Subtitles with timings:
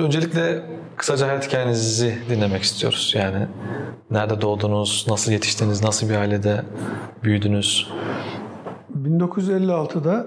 [0.00, 0.62] Öncelikle
[0.96, 3.12] kısaca hayat hikayenizi dinlemek istiyoruz.
[3.16, 3.46] Yani
[4.10, 6.62] nerede doğdunuz, nasıl yetiştiniz, nasıl bir ailede
[7.22, 7.88] büyüdünüz?
[9.04, 10.26] 1956'da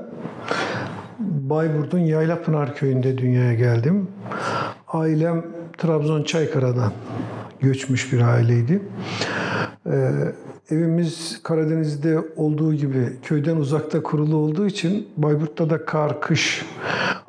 [1.20, 4.08] Bayburt'un Yaylapınar köyünde dünyaya geldim.
[4.88, 5.46] Ailem
[5.78, 6.92] Trabzon Çaykara'dan
[7.60, 8.82] göçmüş bir aileydi.
[9.88, 10.12] Ee,
[10.72, 16.66] evimiz Karadeniz'de olduğu gibi köyden uzakta kurulu olduğu için Bayburt'ta da kar, kış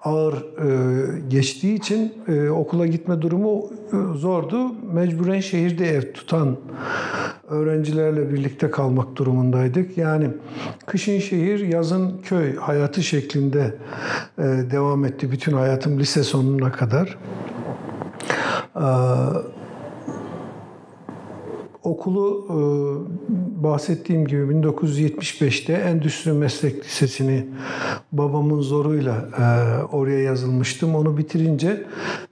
[0.05, 4.73] ağır e, geçtiği için e, okula gitme durumu e, zordu.
[4.93, 6.57] Mecburen şehirde ev tutan
[7.49, 9.99] öğrencilerle birlikte kalmak durumundaydık.
[9.99, 10.29] Yani
[10.87, 13.75] kışın şehir, yazın köy hayatı şeklinde
[14.39, 17.19] e, devam etti bütün hayatım lise sonuna kadar.
[18.77, 18.87] E,
[21.85, 22.57] okulu e,
[23.65, 27.47] bahsettiğim gibi 1975'te Endüstri Meslek Lisesi'ni
[28.13, 29.45] babamın zoruyla e,
[29.85, 30.95] oraya yazılmıştım.
[30.95, 31.85] Onu bitirince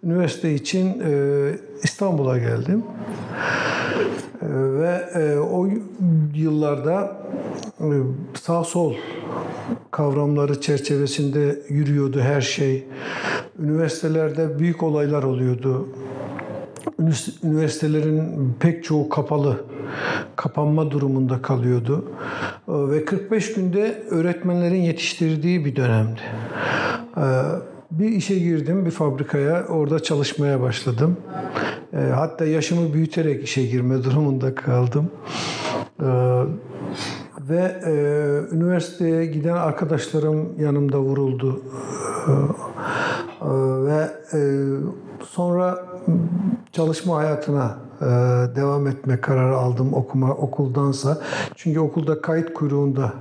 [0.04, 1.50] üniversite için e,
[1.82, 2.82] İstanbul'a geldim.
[4.42, 5.68] E, ve e, o
[6.34, 7.16] yıllarda
[7.80, 7.86] e,
[8.34, 8.94] sağ sol
[9.90, 12.86] kavramları çerçevesinde yürüyordu her şey.
[13.58, 15.88] Üniversitelerde büyük olaylar oluyordu
[17.44, 19.64] üniversitelerin pek çoğu kapalı,
[20.36, 22.04] kapanma durumunda kalıyordu.
[22.68, 26.20] Ve 45 günde öğretmenlerin yetiştirdiği bir dönemdi.
[27.90, 31.16] Bir işe girdim, bir fabrikaya, orada çalışmaya başladım.
[32.14, 35.10] Hatta yaşımı büyüterek işe girme durumunda kaldım.
[37.40, 37.80] Ve
[38.52, 41.62] üniversiteye giden arkadaşlarım yanımda vuruldu.
[43.86, 44.08] Ve
[45.28, 45.84] sonra
[46.72, 48.06] çalışma hayatına e,
[48.56, 51.18] devam etme kararı aldım okuma okuldansa.
[51.56, 53.12] Çünkü okulda kayıt kuyruğunda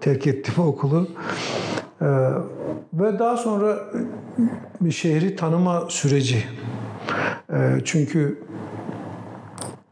[0.00, 1.08] terk ettim okulu.
[2.00, 2.06] E,
[2.94, 3.78] ve daha sonra
[4.80, 6.44] bir şehri tanıma süreci.
[7.52, 8.46] E, çünkü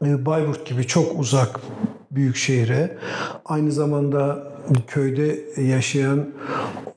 [0.01, 1.59] Bayburt gibi çok uzak
[2.11, 2.97] büyük şehre
[3.45, 4.43] aynı zamanda
[4.87, 6.25] köyde yaşayan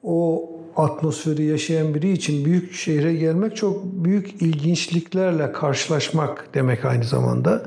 [0.02, 7.62] o atmosferi yaşayan biri için büyük şehre gelmek çok büyük ilginçliklerle karşılaşmak demek aynı zamanda.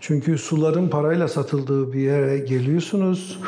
[0.00, 3.40] Çünkü suların parayla satıldığı bir yere geliyorsunuz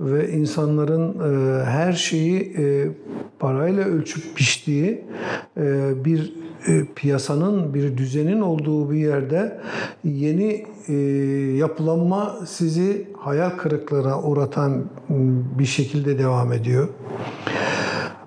[0.00, 2.88] ve insanların e, her şeyi e,
[3.38, 5.04] parayla ölçüp biçtiği
[5.56, 6.32] e, bir
[6.66, 9.60] e, piyasanın, bir düzenin olduğu bir yerde
[10.04, 10.94] yeni e,
[11.56, 14.84] yapılanma sizi hayal kırıklığına uğratan
[15.58, 16.88] bir şekilde devam ediyor.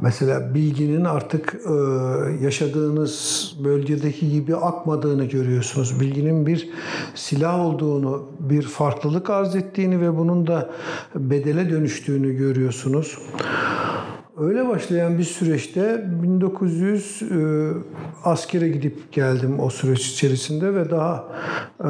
[0.01, 1.73] Mesela bilginin artık e,
[2.43, 5.99] yaşadığınız bölgedeki gibi akmadığını görüyorsunuz.
[5.99, 6.69] Bilginin bir
[7.15, 10.69] silah olduğunu, bir farklılık arz ettiğini ve bunun da
[11.15, 13.17] bedele dönüştüğünü görüyorsunuz.
[14.41, 17.25] Öyle başlayan bir süreçte 1900 e,
[18.23, 21.27] askere gidip geldim o süreç içerisinde ve daha
[21.83, 21.87] e,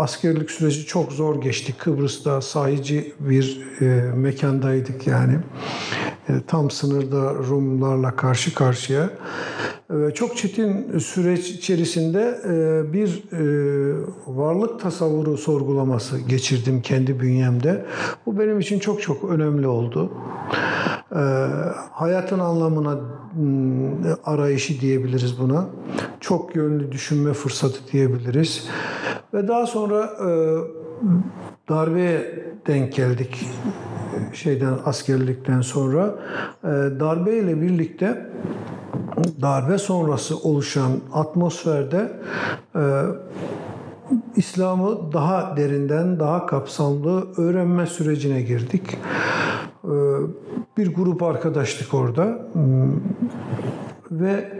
[0.00, 1.74] askerlik süreci çok zor geçti.
[1.78, 3.84] Kıbrıs'ta sahici bir e,
[4.16, 5.38] mekandaydık yani.
[6.28, 9.10] E, tam sınırda Rumlarla karşı karşıya.
[9.94, 13.42] Ve çok çetin süreç içerisinde e, bir e,
[14.26, 17.84] varlık tasavvuru sorgulaması geçirdim kendi bünyemde.
[18.26, 20.12] Bu benim için çok çok önemli oldu.
[21.90, 23.00] Hayatın anlamına
[24.24, 25.66] arayışı diyebiliriz buna.
[26.20, 28.68] Çok yönlü düşünme fırsatı diyebiliriz.
[29.34, 30.10] Ve daha sonra
[31.68, 33.46] darbeye denk geldik
[34.32, 36.14] şeyden askerlikten sonra
[36.64, 36.68] e,
[37.00, 38.26] darbe ile birlikte
[39.42, 42.12] darbe sonrası oluşan atmosferde
[42.76, 43.02] e,
[44.36, 48.98] İslam'ı daha derinden, daha kapsamlı öğrenme sürecine girdik.
[49.84, 49.94] E,
[50.76, 52.38] bir grup arkadaşlık orada
[54.10, 54.52] ve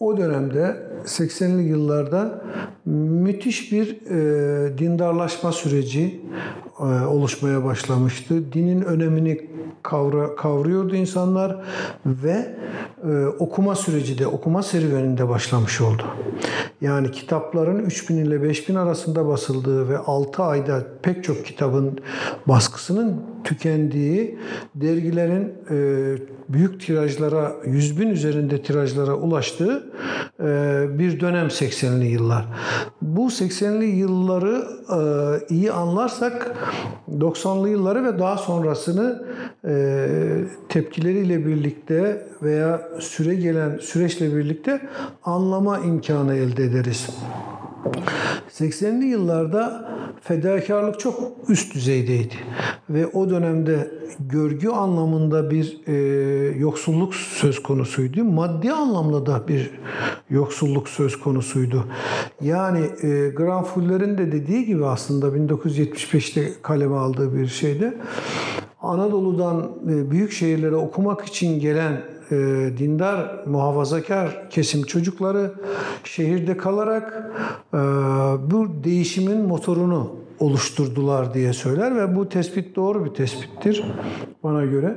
[0.00, 2.44] o dönemde 80'li yıllarda
[2.84, 6.20] müthiş bir e, dindarlaşma süreci
[6.80, 8.52] e, oluşmaya başlamıştı.
[8.52, 9.52] Dinin önemini
[9.82, 11.64] kavra, kavruyordu insanlar
[12.06, 12.56] ve
[13.04, 16.02] e, okuma süreci de, okuma serüveninde başlamış oldu.
[16.80, 21.98] Yani kitapların 3000 ile 5000 arasında basıldığı ve 6 ayda pek çok kitabın
[22.46, 24.38] baskısının tükendiği,
[24.74, 26.16] dergilerin e,
[26.48, 29.92] büyük tirajlara, 100 bin üzerinde tirajlara ulaştığı
[30.40, 30.44] e,
[30.98, 32.46] bir dönem 80'li yıllar.
[33.02, 36.56] Bu 80'li yılları e, iyi anlarsak
[37.10, 39.24] 90'lı yılları ve daha sonrasını
[39.64, 40.06] e,
[40.68, 44.80] tepkileriyle birlikte veya süre gelen süreçle birlikte
[45.24, 47.08] anlama imkanı elde ederiz.
[48.50, 52.34] 80'li yıllarda fedakarlık çok üst düzeydeydi.
[52.90, 53.90] Ve o dönemde
[54.20, 55.94] görgü anlamında bir e,
[56.58, 58.24] yoksulluk söz konusuydu.
[58.24, 59.70] Maddi anlamda da bir
[60.30, 61.84] yoksulluk söz konusuydu.
[62.40, 67.94] Yani e, Granfuller'in de dediği gibi aslında 1975'te kaleme aldığı bir şeyde
[68.82, 71.92] Anadolu'dan e, büyük şehirlere okumak için gelen
[72.30, 72.36] e,
[72.78, 75.52] dindar, muhafazakar kesim çocukları
[76.04, 77.32] şehirde kalarak
[77.74, 77.78] e,
[78.50, 83.84] bu değişimin motorunu oluşturdular diye söyler ve bu tespit doğru bir tespittir
[84.42, 84.96] bana göre.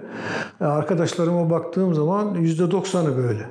[0.61, 3.45] E, arkadaşlarıma baktığım zaman %90'ı böyle.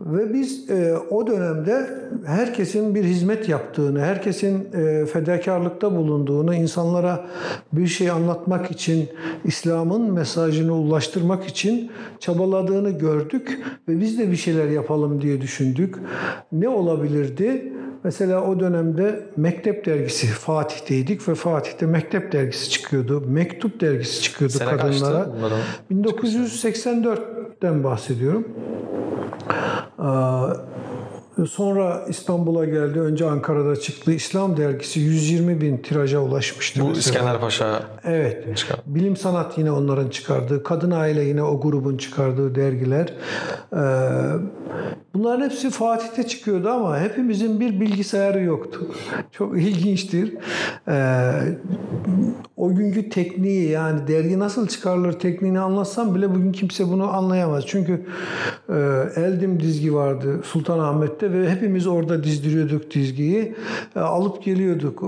[0.00, 1.88] Ve biz e, o dönemde
[2.26, 7.26] herkesin bir hizmet yaptığını, herkesin e, fedakarlıkta bulunduğunu, insanlara
[7.72, 9.08] bir şey anlatmak için,
[9.44, 11.90] İslam'ın mesajını ulaştırmak için
[12.20, 13.58] çabaladığını gördük
[13.88, 15.94] ve biz de bir şeyler yapalım diye düşündük.
[16.52, 17.72] Ne olabilirdi?
[18.06, 23.20] Mesela o dönemde Mektep dergisi Fatih'teydik ve Fatih'te Mektep dergisi çıkıyordu.
[23.26, 24.88] Mektup dergisi çıkıyordu Sene kadınlara.
[24.88, 25.60] kaçtı bunların?
[25.90, 28.48] 1984'ten bahsediyorum.
[29.98, 30.04] Ee,
[31.44, 33.00] Sonra İstanbul'a geldi.
[33.00, 34.12] Önce Ankara'da çıktı.
[34.12, 36.80] İslam dergisi 120 bin tiraja ulaşmıştı.
[36.80, 37.00] Bu mesela.
[37.00, 38.56] İskender Paşa Evet.
[38.56, 38.78] çıkan.
[38.86, 43.14] Bilim Sanat yine onların çıkardığı, Kadın Aile yine o grubun çıkardığı dergiler.
[43.72, 43.78] Ee,
[45.14, 48.80] bunların hepsi Fatih'te çıkıyordu ama hepimizin bir bilgisayarı yoktu.
[49.32, 50.34] Çok ilginçtir.
[50.88, 51.32] Ee,
[52.56, 57.64] o günkü tekniği yani dergi nasıl çıkarılır tekniğini anlatsam bile bugün kimse bunu anlayamaz.
[57.66, 58.06] Çünkü
[58.68, 58.74] e,
[59.16, 63.54] Eldim dizgi vardı Sultanahmet'te ve hepimiz orada dizdiriyorduk dizgiyi.
[63.96, 65.06] E, alıp geliyorduk e,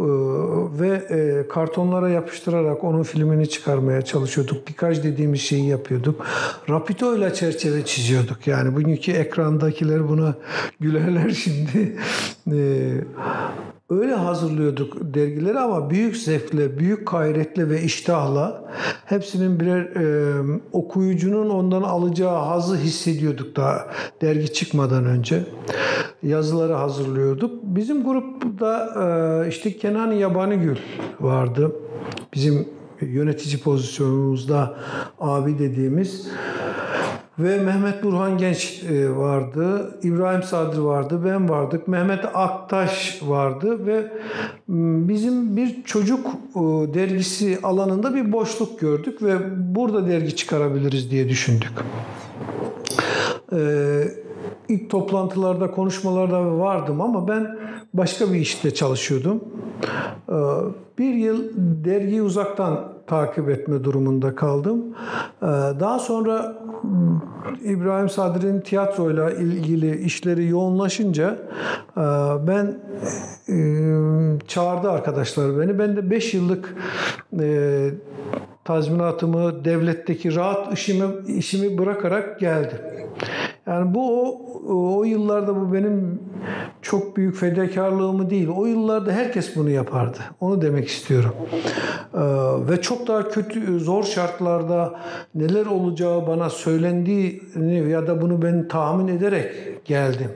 [0.80, 4.68] ve e, kartonlara yapıştırarak onun filmini çıkarmaya çalışıyorduk.
[4.68, 6.26] Birkaç dediğimiz şeyi yapıyorduk.
[6.68, 8.46] Rapito ile çerçeve çiziyorduk.
[8.46, 10.34] Yani bugünkü ekrandakiler buna
[10.80, 11.96] gülerler şimdi.
[12.52, 12.58] E,
[13.90, 18.64] Öyle hazırlıyorduk dergileri ama büyük zevkle, büyük gayretle ve iştahla
[19.04, 23.88] hepsinin birer e, okuyucunun ondan alacağı hazı hissediyorduk daha
[24.22, 25.44] dergi çıkmadan önce.
[26.22, 27.62] Yazıları hazırlıyorduk.
[27.62, 28.86] Bizim grupta
[29.44, 30.78] e, işte Kenan Yabanigül
[31.20, 31.72] vardı.
[32.34, 32.68] Bizim
[33.00, 34.76] yönetici pozisyonumuzda
[35.20, 36.28] abi dediğimiz
[37.38, 44.12] ve Mehmet Burhan Genç e, vardı, İbrahim Sadri vardı, ben vardık, Mehmet Aktaş vardı ve
[45.08, 46.60] bizim bir çocuk e,
[46.94, 49.36] dergisi alanında bir boşluk gördük ve
[49.74, 51.72] burada dergi çıkarabiliriz diye düşündük.
[53.52, 54.04] Ee,
[54.68, 57.58] ilk toplantılarda, konuşmalarda vardım ama ben
[57.94, 59.44] başka bir işte çalışıyordum.
[60.98, 64.84] Bir yıl dergiyi uzaktan takip etme durumunda kaldım.
[65.42, 65.46] Ee,
[65.80, 66.58] daha sonra
[67.64, 71.36] İbrahim Sadri'nin tiyatroyla ilgili işleri yoğunlaşınca
[71.96, 72.00] e,
[72.46, 72.78] ben
[73.48, 73.56] e,
[74.46, 75.78] çağırdı arkadaşlar beni.
[75.78, 76.74] Ben de 5 yıllık
[77.40, 77.90] e,
[78.68, 82.78] tazminatımı, devletteki rahat işimi, işimi bırakarak geldim.
[83.66, 86.18] Yani bu o, o yıllarda bu benim
[86.82, 88.48] çok büyük fedakarlığımı değil.
[88.56, 90.18] O yıllarda herkes bunu yapardı.
[90.40, 91.34] Onu demek istiyorum.
[92.14, 92.18] Ee,
[92.70, 95.00] ve çok daha kötü, zor şartlarda
[95.34, 99.54] neler olacağı bana söylendiğini ya da bunu ben tahmin ederek
[99.84, 100.30] geldim.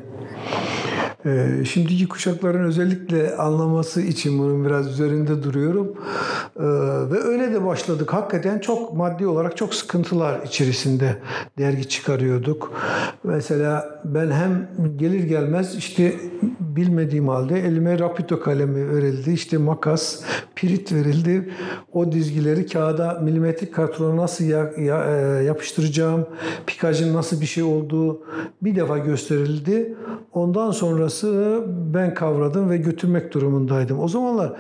[1.27, 5.97] Ee, şimdiki kuşakların özellikle anlaması için bunun biraz üzerinde duruyorum.
[6.57, 6.63] Ee,
[7.11, 8.13] ve öyle de başladık.
[8.13, 11.17] Hakikaten çok maddi olarak çok sıkıntılar içerisinde
[11.59, 12.73] dergi çıkarıyorduk.
[13.25, 16.15] Mesela ben hem gelir gelmez işte
[16.61, 19.33] bilmediğim halde elime rapito kalemi verildi.
[19.33, 20.21] işte makas,
[20.55, 21.51] pirit verildi.
[21.93, 26.27] O dizgileri kağıda milimetrik kartona nasıl ya, ya, e, yapıştıracağım,
[26.67, 28.23] pikajın nasıl bir şey olduğu
[28.63, 29.95] bir defa gösterildi.
[30.33, 30.71] Ondan
[31.13, 31.65] sonrası
[31.95, 34.01] ben kavradım ve götürmek durumundaydım.
[34.01, 34.53] O zamanlar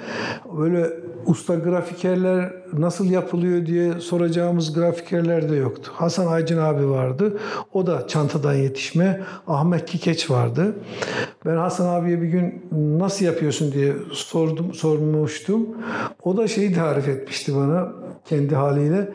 [0.59, 0.91] böyle
[1.27, 5.93] usta grafikerler nasıl yapılıyor diye soracağımız grafikerler de yoktu.
[5.95, 7.39] Hasan Aycın abi vardı.
[7.73, 9.21] O da çantadan yetişme.
[9.47, 10.75] Ahmet Kikeç vardı.
[11.47, 12.67] Ben Hasan abiye bir gün
[12.99, 15.69] nasıl yapıyorsun diye sordum, sormuştum.
[16.23, 17.93] O da şeyi tarif etmişti bana
[18.25, 19.09] kendi haliyle.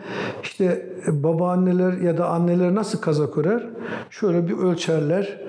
[0.44, 3.64] İşte babaanneler ya da anneler nasıl kazak örer?
[4.10, 5.42] Şöyle bir ölçerler.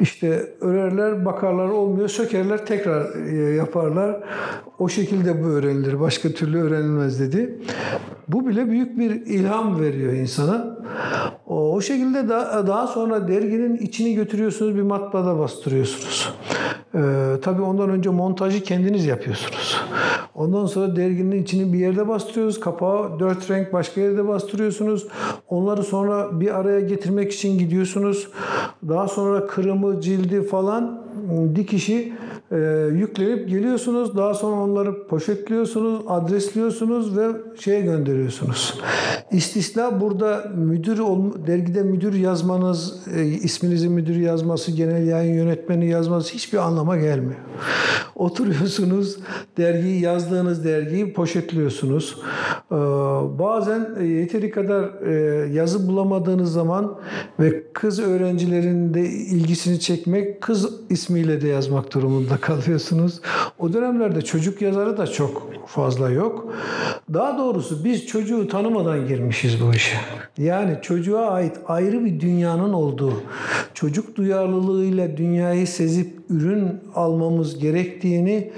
[0.00, 4.20] İşte örerler, bakarlar olmuyor, sökerler, tekrar e, yaparlar.
[4.78, 6.00] O şekilde bu öğrenilir.
[6.00, 7.58] Başka türlü öğrenilmez dedi.
[8.28, 10.78] Bu bile büyük bir ilham veriyor insana.
[11.46, 16.32] O, şekilde da, daha sonra derginin içini götürüyorsunuz, bir matbaada bastırıyorsunuz.
[16.94, 17.00] Ee,
[17.42, 19.80] tabii ondan önce montajı kendiniz yapıyorsunuz.
[20.34, 22.60] Ondan sonra derginin içini bir yerde bastırıyoruz.
[22.60, 25.06] Kapağı dört renk başka yerde bastırıyorsunuz.
[25.48, 28.28] Onları sonra bir araya getirmek için gidiyorsunuz.
[28.88, 31.03] Daha sonra kırımı, cildi falan
[31.56, 32.12] dikişi
[32.52, 32.56] e,
[32.92, 34.16] yüklenip geliyorsunuz.
[34.16, 37.28] Daha sonra onları poşetliyorsunuz, adresliyorsunuz ve
[37.60, 38.80] şeye gönderiyorsunuz.
[39.30, 40.98] İstisna burada müdür
[41.46, 47.40] dergide müdür yazmanız, e, isminizi müdür yazması, genel yayın yönetmeni yazması hiçbir anlama gelmiyor.
[48.16, 49.16] Oturuyorsunuz,
[49.56, 52.18] dergiyi yazdığınız dergiyi poşetliyorsunuz.
[52.72, 52.74] Ee,
[53.38, 55.14] bazen e, yeteri kadar e,
[55.52, 56.98] yazı bulamadığınız zaman
[57.40, 63.20] ve kız öğrencilerin de ilgisini çekmek kız ismiyle de yazmak durumunda kalıyorsunuz.
[63.58, 66.54] O dönemlerde çocuk yazarı da çok fazla yok.
[67.14, 69.96] Daha doğrusu biz çocuğu tanımadan girmişiz bu işe.
[70.38, 73.22] Yani çocuğa ait ayrı bir dünyanın olduğu,
[73.74, 78.50] çocuk duyarlılığıyla dünyayı sezip ürün almamız gerektiğini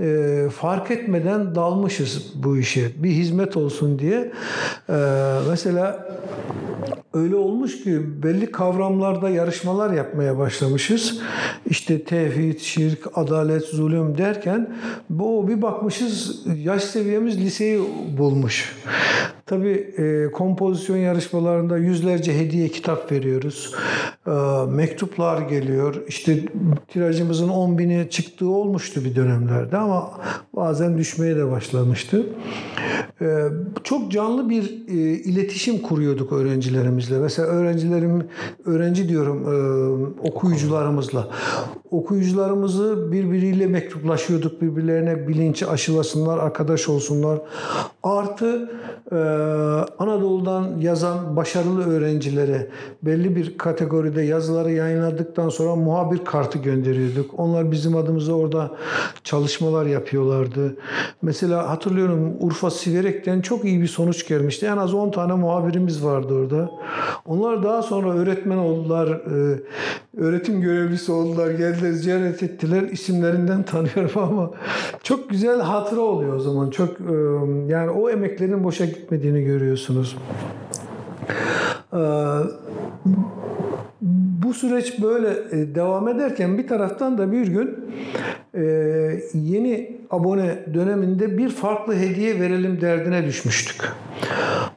[0.00, 2.90] e, fark etmeden dalmışız bu işe.
[2.96, 4.32] Bir hizmet olsun diye.
[4.88, 4.96] E,
[5.50, 6.08] mesela
[7.14, 11.20] öyle olmuş ki belli kavramlarda yarışmalar yapmaya başlamışız.
[11.66, 14.76] İşte tevhid, şirk, adalet, zulüm derken
[15.10, 17.80] bu bir bakmışız yaş seviyemiz liseyi
[18.18, 18.72] bulmuş.
[19.46, 23.74] Tabii e, kompozisyon yarışmalarında yüzlerce hediye kitap veriyoruz.
[24.26, 24.30] E,
[24.70, 26.02] mektuplar geliyor.
[26.08, 26.38] İşte
[26.88, 30.10] tirajımızın 10 bini çıktığı olmuştu bir dönemlerde ama
[30.56, 32.26] bazen düşmeye de başlamıştı.
[33.20, 33.26] E,
[33.84, 36.32] çok canlı bir e, iletişim kuruyorduk
[37.04, 37.18] öğrencilerimizle.
[37.18, 38.28] Mesela öğrencilerim,
[38.64, 41.28] öğrenci diyorum e, okuyucularımızla.
[41.90, 44.62] Okuyucularımızı birbiriyle mektuplaşıyorduk.
[44.62, 47.40] Birbirlerine bilinç aşılasınlar, arkadaş olsunlar.
[48.02, 48.70] Artı
[49.12, 49.16] e,
[49.98, 52.68] Anadolu'dan yazan başarılı öğrencilere
[53.02, 57.30] belli bir kategoride yazıları yayınladıktan sonra muhabir kartı gönderiyorduk.
[57.38, 58.70] Onlar bizim adımıza orada
[59.24, 60.76] çalışmalar yapıyorlardı.
[61.22, 64.66] Mesela hatırlıyorum Urfa Siverek'ten çok iyi bir sonuç gelmişti.
[64.66, 66.70] En az 10 tane muhabirimiz vardı orada.
[67.26, 69.60] Onlar daha sonra öğretmen oldular, e,
[70.16, 72.82] öğretim görevlisi oldular, geldiler ziyaret ettiler.
[72.82, 74.50] İsimlerinden tanıyorum ama
[75.02, 76.70] çok güzel hatıra oluyor o zaman.
[76.70, 77.14] Çok e,
[77.68, 80.16] yani o emeklerin boşa gitmediğini görüyorsunuz.
[81.94, 81.98] Ee,
[84.44, 87.78] bu süreç böyle e, devam ederken bir taraftan da bir gün
[88.54, 88.62] e,
[89.34, 93.92] yeni abone döneminde bir farklı hediye verelim derdine düşmüştük.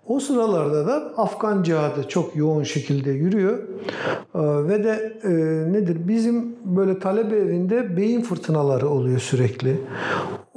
[0.08, 3.58] O sıralarda da Afgan cihadı çok yoğun şekilde yürüyor.
[4.36, 5.30] Ee, ve de e,
[5.74, 6.08] nedir?
[6.08, 9.78] Bizim böyle talebe evinde beyin fırtınaları oluyor sürekli.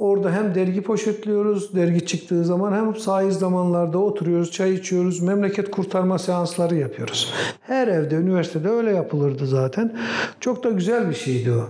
[0.01, 6.19] Orada hem dergi poşetliyoruz, dergi çıktığı zaman hem sahil zamanlarda oturuyoruz, çay içiyoruz, memleket kurtarma
[6.19, 7.33] seansları yapıyoruz.
[7.61, 9.97] Her evde, üniversitede öyle yapılırdı zaten.
[10.39, 11.69] Çok da güzel bir şeydi o.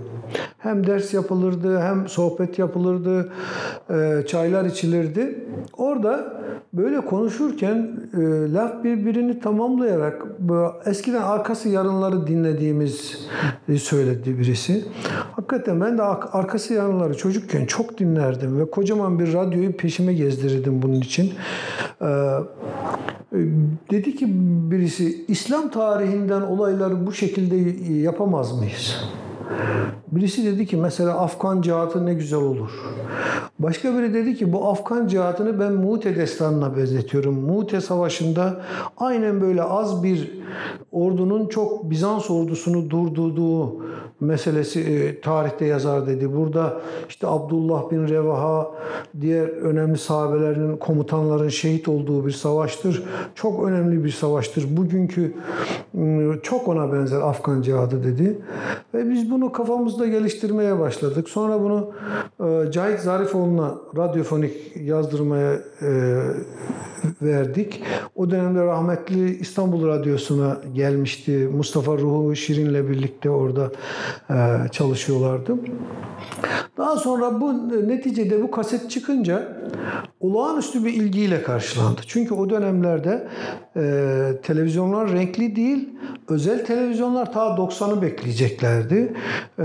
[0.57, 3.31] Hem ders yapılırdı, hem sohbet yapılırdı,
[3.89, 5.45] e, çaylar içilirdi.
[5.77, 6.41] Orada
[6.73, 10.25] böyle konuşurken e, laf birbirini tamamlayarak
[10.85, 13.27] eskiden arkası yarınları dinlediğimiz
[13.77, 14.85] söyledi birisi.
[15.31, 21.01] Hakikaten ben de arkası yarınları çocukken çok dinlerdim ve kocaman bir radyoyu peşime gezdirirdim bunun
[21.01, 21.33] için.
[22.01, 22.05] Ee,
[23.91, 24.25] dedi ki
[24.71, 27.55] birisi İslam tarihinden olayları bu şekilde
[27.93, 29.03] yapamaz mıyız?
[30.11, 32.71] Birisi dedi ki mesela Afgan cihatı ne güzel olur.
[33.59, 37.35] Başka biri dedi ki bu Afgan cihatını ben Mu'te destanına benzetiyorum.
[37.35, 38.61] Mu'te savaşında
[38.97, 40.41] aynen böyle az bir
[40.91, 43.85] ordunun çok Bizans ordusunu durdurduğu
[44.21, 46.33] meselesi e, tarihte yazar dedi.
[46.35, 48.71] Burada işte Abdullah bin Revaha
[49.21, 53.03] diğer önemli sahabelerin komutanların şehit olduğu bir savaştır.
[53.35, 54.77] Çok önemli bir savaştır.
[54.77, 55.33] Bugünkü
[56.43, 58.37] çok ona benzer Afgan cihadı dedi.
[58.93, 61.29] Ve biz bunu kafamızda geliştirmeye başladık.
[61.29, 61.91] Sonra bunu
[62.39, 66.21] e, Cahit Zarifoğlu'na radyofonik yazdırmaya e,
[67.21, 67.83] verdik.
[68.15, 71.49] O dönemde rahmetli İstanbul Radyosu'na gelmişti.
[71.55, 73.71] Mustafa Ruhu Şirin'le birlikte orada
[74.71, 75.55] çalışıyorlardı.
[76.77, 79.57] Daha sonra bu neticede bu kaset çıkınca
[80.19, 82.01] olağanüstü bir ilgiyle karşılandı.
[82.07, 83.27] Çünkü o dönemlerde
[83.75, 83.81] e,
[84.43, 85.89] televizyonlar renkli değil,
[86.29, 89.13] özel televizyonlar ta 90'ı bekleyeceklerdi.
[89.59, 89.63] E,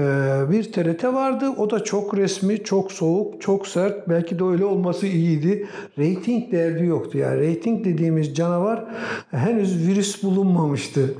[0.51, 4.09] bir TRT vardı, o da çok resmi, çok soğuk, çok sert.
[4.09, 5.67] Belki de öyle olması iyiydi.
[5.99, 7.19] Rating derdi yoktu.
[7.19, 8.85] Yani rating dediğimiz canavar
[9.31, 11.15] henüz virüs bulunmamıştı.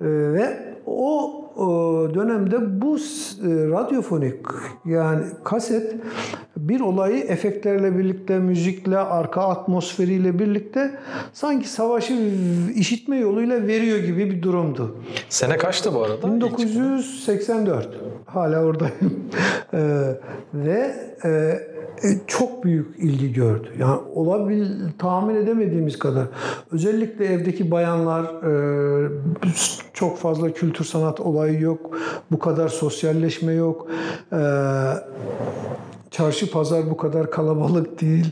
[0.00, 1.41] E, ve o
[2.14, 3.00] dönemde bu e,
[3.68, 4.36] radyofonik
[4.84, 5.94] yani kaset
[6.56, 10.90] bir olayı efektlerle birlikte, müzikle, arka atmosferiyle birlikte
[11.32, 12.14] sanki savaşı
[12.74, 14.96] işitme yoluyla veriyor gibi bir durumdu.
[15.28, 16.34] Sene kaçtı bu arada?
[16.34, 17.88] 1984.
[18.26, 19.30] Hala oradayım.
[19.74, 19.78] Ee,
[20.54, 21.58] ve e,
[22.26, 23.68] çok büyük ilgi gördü.
[23.78, 24.66] Yani olabil
[24.98, 26.26] tahmin edemediğimiz kadar.
[26.72, 29.08] Özellikle evdeki bayanlar e,
[29.92, 31.98] çok fazla kültür sanat olayı yok.
[32.30, 33.90] Bu kadar sosyalleşme yok.
[34.32, 34.40] E,
[36.10, 38.30] çarşı pazar bu kadar kalabalık değil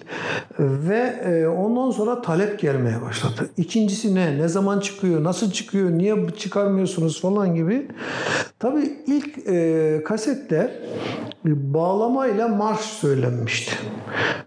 [0.59, 3.51] ve e, ondan sonra talep gelmeye başladı.
[3.57, 4.39] İkincisi ne?
[4.39, 5.25] Ne zaman çıkıyor?
[5.25, 5.91] Nasıl çıkıyor?
[5.91, 7.89] Niye çıkarmıyorsunuz falan gibi.
[8.61, 10.81] Tabii ilk e, kasette
[11.45, 13.77] bağlamayla marş söylenmişti.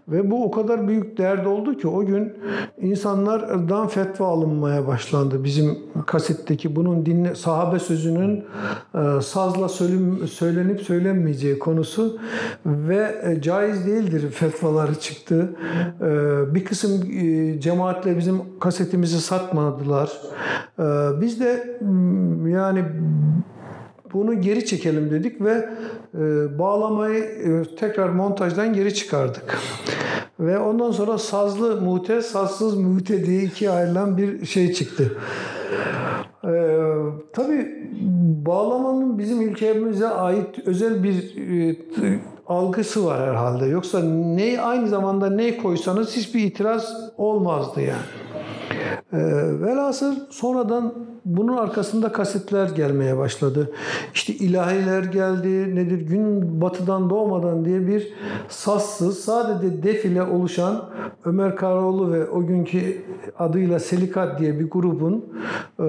[0.08, 2.32] Ve bu o kadar büyük dert oldu ki o gün
[2.80, 5.44] insanlardan fetva alınmaya başlandı.
[5.44, 8.44] Bizim kasetteki bunun dinle, sahabe sözünün
[8.94, 9.68] e, sazla
[10.28, 12.18] söylenip söylenmeyeceği konusu
[12.66, 15.56] ve e, caiz değildir fetvaları çıktı.
[16.00, 17.00] E, bir kısım
[17.60, 20.12] cemaatle bizim kasetimizi satmadılar.
[21.20, 21.78] Biz de
[22.46, 22.84] yani
[24.14, 25.68] bunu geri çekelim dedik ve
[26.14, 26.18] e,
[26.58, 29.58] bağlamayı e, tekrar montajdan geri çıkardık.
[30.40, 35.12] Ve ondan sonra sazlı mute, sazsız mute diye ikiye ayrılan bir şey çıktı.
[36.44, 36.78] Ee,
[37.32, 37.88] tabii
[38.46, 41.76] bağlamanın bizim ülkemize ait özel bir e,
[42.46, 43.66] algısı var herhalde.
[43.66, 48.06] Yoksa ne aynı zamanda ne koysanız hiçbir itiraz olmazdı yani.
[49.12, 49.18] E,
[49.60, 50.94] velhasıl sonradan
[51.24, 53.72] bunun arkasında kasetler gelmeye başladı.
[54.14, 58.12] İşte ilahiler geldi, nedir gün batıdan doğmadan diye bir
[58.48, 60.90] sassız, sadece defile oluşan
[61.24, 63.02] Ömer Karaoğlu ve o günkü
[63.38, 65.24] adıyla Selikat diye bir grubun
[65.78, 65.82] e,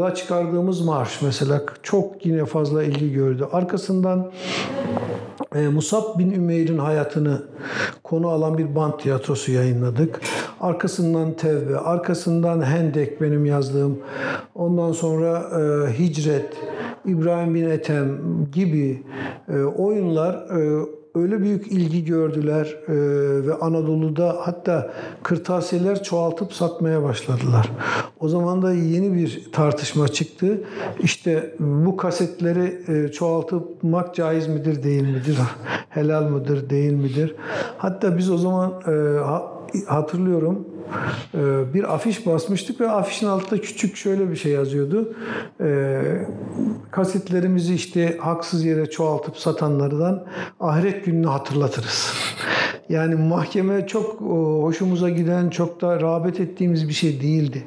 [0.00, 3.48] la çıkardığımız marş mesela çok yine fazla ilgi gördü.
[3.52, 4.30] Arkasından
[5.54, 7.42] e, Musab bin Ümeyr'in hayatını
[8.04, 10.20] konu alan bir band tiyatrosu yayınladık.
[10.60, 13.98] Arkasından Tevbe, arkasından Hendek benim yazdığım.
[14.54, 16.56] Ondan sonra e, Hicret,
[17.04, 18.18] İbrahim bin Ethem
[18.52, 19.02] gibi
[19.48, 22.94] e, oyunlar e, öyle büyük ilgi gördüler e,
[23.46, 24.90] ve Anadolu'da hatta
[25.22, 27.70] kırtasiyeler çoğaltıp satmaya başladılar.
[28.20, 30.60] O zaman da yeni bir tartışma çıktı.
[31.00, 35.38] İşte bu kasetleri e, çoğaltmak caiz midir değil midir?
[35.88, 37.34] Helal mıdır değil midir?
[37.78, 39.18] Hatta biz o zaman e,
[39.86, 40.66] hatırlıyorum
[41.34, 45.14] ee, bir afiş basmıştık ve afişin altında küçük şöyle bir şey yazıyordu.
[45.60, 46.02] Ee,
[46.90, 50.24] kasetlerimizi işte haksız yere çoğaltıp satanlardan
[50.60, 52.12] ahiret gününü hatırlatırız.
[52.88, 54.20] Yani mahkeme çok
[54.62, 57.64] hoşumuza giden, çok da rağbet ettiğimiz bir şey değildi.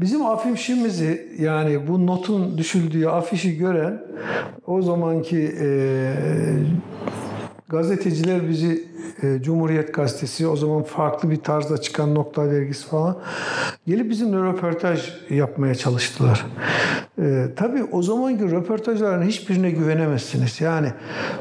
[0.00, 4.02] Bizim afişimizi yani bu notun düşüldüğü afişi gören
[4.66, 6.12] o zamanki e,
[7.68, 8.89] gazeteciler bizi
[9.22, 13.18] e, Cumhuriyet Gazetesi o zaman farklı bir tarzda çıkan Nokta Dergisi falan
[13.86, 16.46] gelip bizimle röportaj yapmaya çalıştılar.
[17.18, 20.60] E, tabii o zamanki röportajların hiçbirine güvenemezsiniz.
[20.60, 20.92] Yani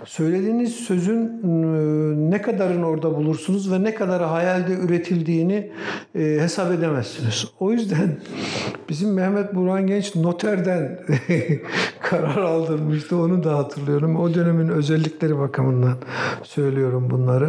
[0.05, 5.71] söylediğiniz sözün e, ne kadarını orada bulursunuz ve ne kadar hayalde üretildiğini
[6.15, 7.45] e, hesap edemezsiniz.
[7.59, 8.17] O yüzden
[8.89, 10.99] bizim Mehmet Burhan Genç noterden
[12.01, 13.17] karar aldırmıştı.
[13.17, 14.15] Onu da hatırlıyorum.
[14.15, 15.95] O dönemin özellikleri bakımından
[16.43, 17.48] söylüyorum bunları.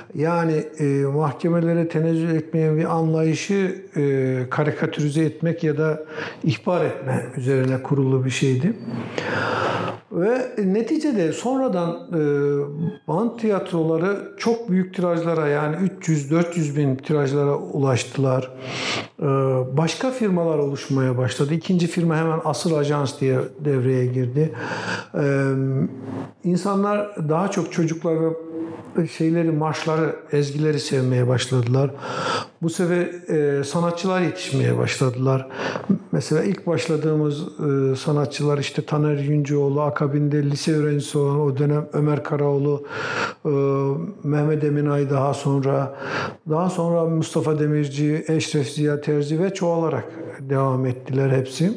[0.15, 6.03] Yani e, mahkemelere tenezzül etmeyen bir anlayışı e, karikatürize etmek ya da
[6.43, 8.73] ihbar etme üzerine kurulu bir şeydi.
[10.11, 12.19] Ve neticede sonradan e,
[13.07, 18.51] band tiyatroları çok büyük tirajlara yani 300-400 bin tirajlara ulaştılar.
[19.19, 19.25] E,
[19.77, 21.53] başka firmalar oluşmaya başladı.
[21.53, 24.53] İkinci firma hemen Asıl Ajans diye devreye girdi.
[25.15, 25.23] E,
[26.43, 30.00] insanlar daha çok çocuklar ve şeyleri, marşları,
[30.31, 31.91] ezgileri sevmeye başladılar.
[32.61, 35.47] Bu sefer e, sanatçılar yetişmeye başladılar.
[36.11, 42.23] Mesela ilk başladığımız e, sanatçılar işte Taner Yüncüoğlu, akabinde lise öğrencisi olan o dönem Ömer
[42.23, 42.85] Karaoğlu,
[43.45, 43.49] e,
[44.23, 45.95] Mehmet Eminay daha sonra,
[46.49, 50.05] daha sonra Mustafa Demirci, Eşref Ziya Terzi ve çoğalarak
[50.39, 51.73] devam ettiler hepsi.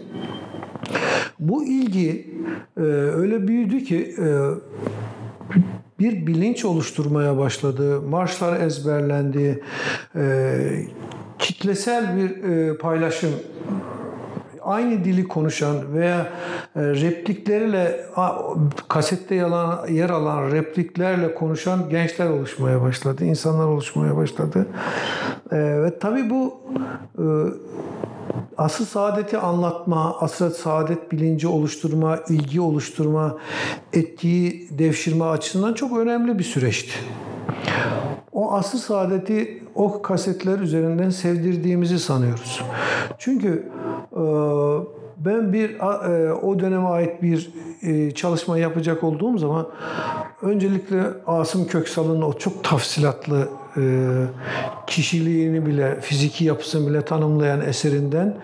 [1.39, 2.35] Bu ilgi
[2.77, 4.29] e, öyle büyüdü ki e,
[5.99, 8.01] bir bilinç oluşturmaya başladı.
[8.01, 9.65] Marşlar ezberlendi.
[10.17, 10.57] E,
[11.39, 13.31] kitlesel bir e, paylaşım
[14.65, 16.21] aynı dili konuşan veya
[16.77, 18.07] e, replikleriyle
[18.89, 23.25] kasette yalan, yer alan repliklerle konuşan gençler oluşmaya başladı.
[23.25, 24.67] insanlar oluşmaya başladı.
[25.53, 26.61] E, ve tabii bu
[27.19, 27.25] e,
[28.57, 33.39] asıl saadeti anlatma, asıl saadet bilinci oluşturma, ilgi oluşturma,
[33.93, 36.93] ettiği devşirme açısından çok önemli bir süreçti.
[38.33, 42.63] O asıl saadeti o kasetler üzerinden sevdirdiğimizi sanıyoruz.
[43.19, 43.69] Çünkü
[45.17, 47.51] ben bir e, o döneme ait bir
[47.83, 49.69] e, çalışma yapacak olduğum zaman
[50.43, 53.64] öncelikle Asım Köksal'ın o çok tafsilatlı e,
[54.87, 58.37] kişiliğini bile, fiziki yapısını bile tanımlayan eserinden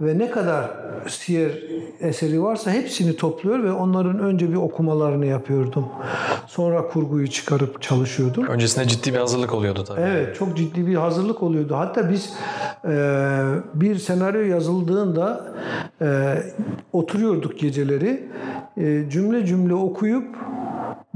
[0.00, 0.70] ve ne kadar
[1.08, 1.50] siyer
[2.00, 5.86] eseri varsa hepsini topluyor ve onların önce bir okumalarını yapıyordum.
[6.46, 8.46] Sonra kurguyu çıkarıp çalışıyordum.
[8.46, 10.00] Öncesinde ciddi bir hazırlık oluyordu tabii.
[10.00, 11.76] Evet, çok ciddi bir hazırlık oluyordu.
[11.76, 12.32] Hatta biz
[12.84, 12.90] e,
[13.74, 15.54] bir senaryo yazıldığında
[16.02, 16.36] e,
[16.92, 18.28] oturuyorduk geceleri,
[18.76, 20.26] e, cümle cümle okuyup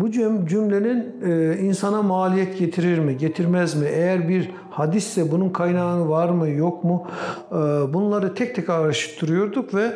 [0.01, 0.11] bu
[0.47, 3.87] cümlenin e, insana maliyet getirir mi, getirmez mi?
[3.89, 7.07] Eğer bir hadisse bunun kaynağı var mı, yok mu?
[7.53, 7.55] E,
[7.93, 9.93] bunları tek tek araştırıyorduk ve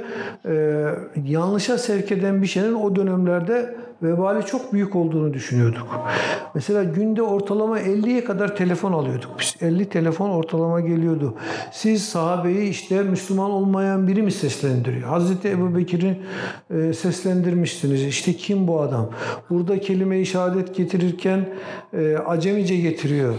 [0.46, 0.84] e,
[1.26, 6.00] yanlışa sevk eden bir şeyin o dönemlerde vebali çok büyük olduğunu düşünüyorduk.
[6.54, 9.30] Mesela günde ortalama 50'ye kadar telefon alıyorduk.
[9.40, 11.34] Biz 50 telefon ortalama geliyordu.
[11.72, 15.08] Siz sahabeyi işte Müslüman olmayan biri mi seslendiriyor?
[15.08, 16.20] Hazreti Ebu Bekir'i
[16.70, 18.02] e, seslendirmişsiniz.
[18.02, 19.10] İşte kim bu adam?
[19.50, 21.48] Burada kelime-i şehadet getirirken
[21.92, 23.34] e, acemice getiriyor.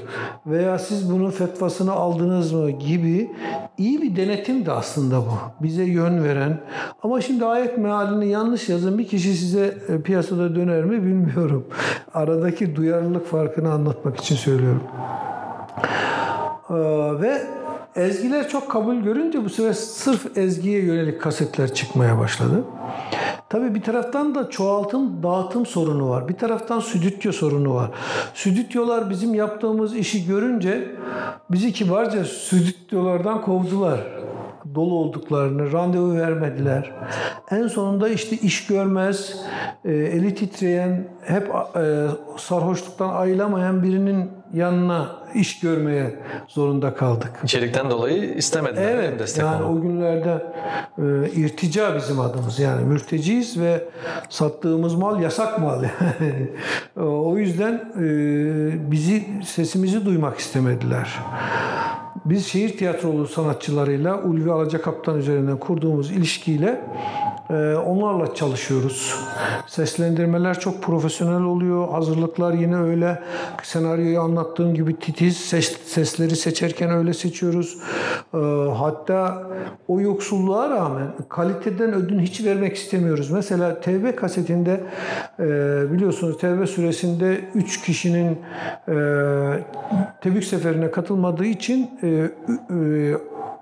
[0.45, 3.31] Veya siz bunun fetvasını aldınız mı gibi
[3.77, 5.63] iyi bir denetim de aslında bu.
[5.63, 6.61] Bize yön veren.
[7.03, 10.01] Ama şimdi ayet mealini yanlış yazın bir kişi size e,
[10.45, 11.65] piyasada döner mi bilmiyorum.
[12.13, 14.83] Aradaki duyarlılık farkını anlatmak için söylüyorum.
[16.69, 16.73] Ee,
[17.21, 17.41] ve
[17.95, 22.63] ezgiler çok kabul görünce bu sefer sırf ezgiye yönelik kasetler çıkmaya başladı.
[23.49, 26.27] Tabii bir taraftan da çoğaltım, dağıtım sorunu var.
[26.27, 27.91] Bir taraftan stüdyo sorunu var.
[28.33, 30.95] Stüdyolar bizim yaptığımız işi görünce
[31.51, 34.14] bizi kibarca stüdyolardan kovdular
[34.75, 36.91] dolu olduklarını, randevu vermediler.
[37.51, 39.35] En sonunda işte iş görmez,
[39.85, 47.31] e, eli titreyen, hep e, sarhoşluktan ayılamayan birinin yanına iş görmeye zorunda kaldık.
[47.43, 49.77] İçerikten dolayı istemediler evet, destek yani olmak.
[49.77, 50.45] o günlerde
[50.97, 53.83] e, irtica bizim adımız yani mürteciyiz ve
[54.29, 56.49] sattığımız mal yasak mal yani.
[57.07, 61.19] o yüzden e, bizi sesimizi duymak istemediler.
[62.25, 66.81] Biz şehir tiyatrolu sanatçılarıyla Ulvi Alacakaptan üzerinden kurduğumuz ilişkiyle
[67.85, 69.15] onlarla çalışıyoruz.
[69.67, 71.89] Seslendirmeler çok profesyonel oluyor.
[71.89, 73.19] Hazırlıklar yine öyle.
[73.63, 75.37] Senaryoyu anlattığım gibi titiz.
[75.37, 77.77] Ses, sesleri seçerken öyle seçiyoruz.
[78.33, 78.37] E,
[78.77, 79.43] hatta
[79.87, 83.31] o yoksulluğa rağmen kaliteden ödün hiç vermek istemiyoruz.
[83.31, 84.83] Mesela TV kasetinde
[85.39, 85.43] e,
[85.91, 88.37] biliyorsunuz TV süresinde 3 kişinin
[90.21, 91.89] Tebük seferine katılmadığı için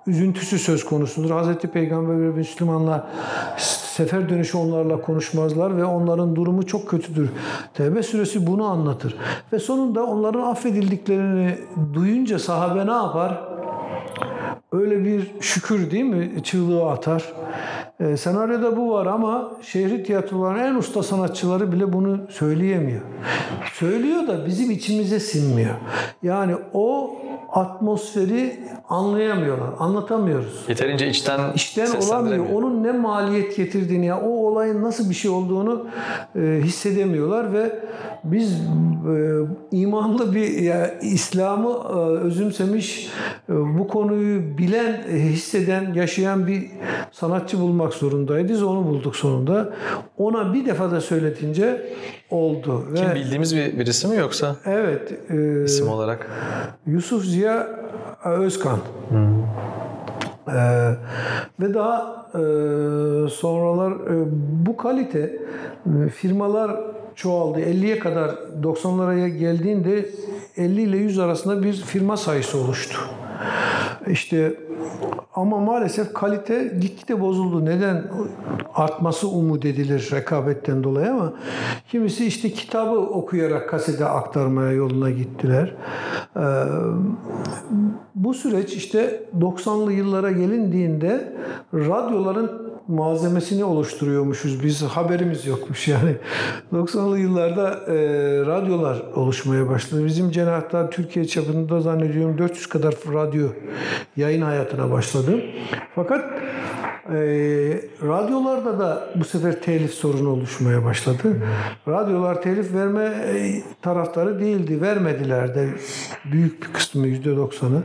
[0.08, 1.30] üzüntüsü söz konusudur.
[1.30, 3.04] Hazreti Peygamber ve Müslümanlar
[3.94, 7.30] sefer dönüşü onlarla konuşmazlar ve onların durumu çok kötüdür.
[7.74, 9.16] Tevbe suresi bunu anlatır.
[9.54, 11.58] Ve sonunda onların affedildiklerini
[11.94, 13.44] duyunca sahabe ne yapar?
[14.72, 16.44] Öyle bir şükür değil mi?
[16.44, 17.34] Çığlığı atar.
[18.00, 23.02] E, senaryoda bu var ama şehri tiyatroların en usta sanatçıları bile bunu söyleyemiyor.
[23.74, 25.76] Söylüyor da bizim içimize sinmiyor.
[26.24, 27.16] Yani o
[27.52, 30.66] atmosferi anlayamıyorlar, anlatamıyoruz.
[30.68, 32.46] Yeterince içten İşten olamıyor.
[32.54, 35.88] Onun ne maliyet getirdiğini, ya o olayın nasıl bir şey olduğunu
[36.36, 37.80] e, hissedemiyorlar ve
[38.24, 39.40] biz e,
[39.72, 43.10] imanlı bir ya İslam'ı e, özümsemiş,
[43.50, 46.72] e, bu konuyu bilen, e, hisseden, yaşayan bir
[47.12, 48.64] sanatçı bulmak zorundayız.
[48.64, 49.74] Onu bulduk sonunda.
[50.18, 51.94] Ona bir defa da söyletince
[52.30, 52.86] oldu.
[52.96, 55.12] Kim ve, bildiğimiz bir birisi mi yoksa Evet.
[55.30, 56.28] E, isim olarak?
[56.86, 57.68] Yusuf Ziya
[58.26, 58.80] Özkan.
[60.48, 60.54] Ee,
[61.60, 62.40] ve daha e,
[63.30, 64.26] sonralar e,
[64.66, 66.82] bu kalite e, firmalar
[67.16, 67.60] çoğaldı.
[67.60, 68.30] 50'ye kadar
[68.64, 70.10] 90'lara geldiğinde
[70.58, 73.00] 50 ile 100 arasında bir firma sayısı oluştu.
[74.08, 74.54] İşte
[75.36, 77.66] ama maalesef kalite gitgide bozuldu.
[77.66, 78.04] Neden?
[78.76, 81.34] Artması umut edilir rekabetten dolayı ama
[81.88, 85.76] kimisi işte kitabı okuyarak kasete aktarmaya yoluna gittiler.
[86.38, 86.42] Ee,
[88.16, 91.34] bu süreç işte 90'lı yıllara gelindiğinde
[91.74, 94.64] radyoların malzemesini oluşturuyormuşuz.
[94.64, 96.16] Biz haberimiz yokmuş yani.
[96.74, 97.96] 90'lı yıllarda e,
[98.46, 100.06] radyolar oluşmaya başladı.
[100.06, 103.48] Bizim cenahlar Türkiye çapında zannediyorum 400 kadar radyo
[104.18, 105.42] yayın hayatına başladı.
[105.96, 106.26] Fakat
[107.10, 107.16] e,
[108.04, 111.38] radyolarda da bu sefer telif sorunu oluşmaya başladı.
[111.88, 114.82] Radyolar telif verme e, taraftarı değildi.
[114.82, 115.70] Vermediler de
[116.32, 117.84] büyük bir kısmı %90'ı.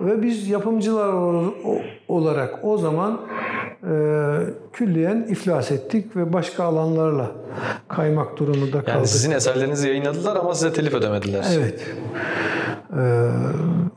[0.00, 1.08] Ve biz yapımcılar
[2.08, 3.20] olarak o zaman
[3.82, 3.94] e,
[4.72, 7.30] külliyen iflas ettik ve başka alanlarla
[7.88, 8.88] kaymak durumunda kaldık.
[8.88, 11.44] Yani sizin eserlerinizi yayınladılar ama size telif ödemediler.
[11.54, 11.80] Evet.
[12.96, 13.30] Ee,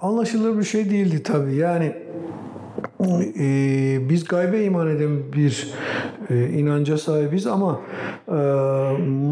[0.01, 1.55] anlaşılır bir şey değildi tabii.
[1.55, 1.95] Yani
[3.39, 5.90] e, biz gaybe iman eden bir e,
[6.33, 7.79] inanca sahibiz ama
[8.27, 8.31] e,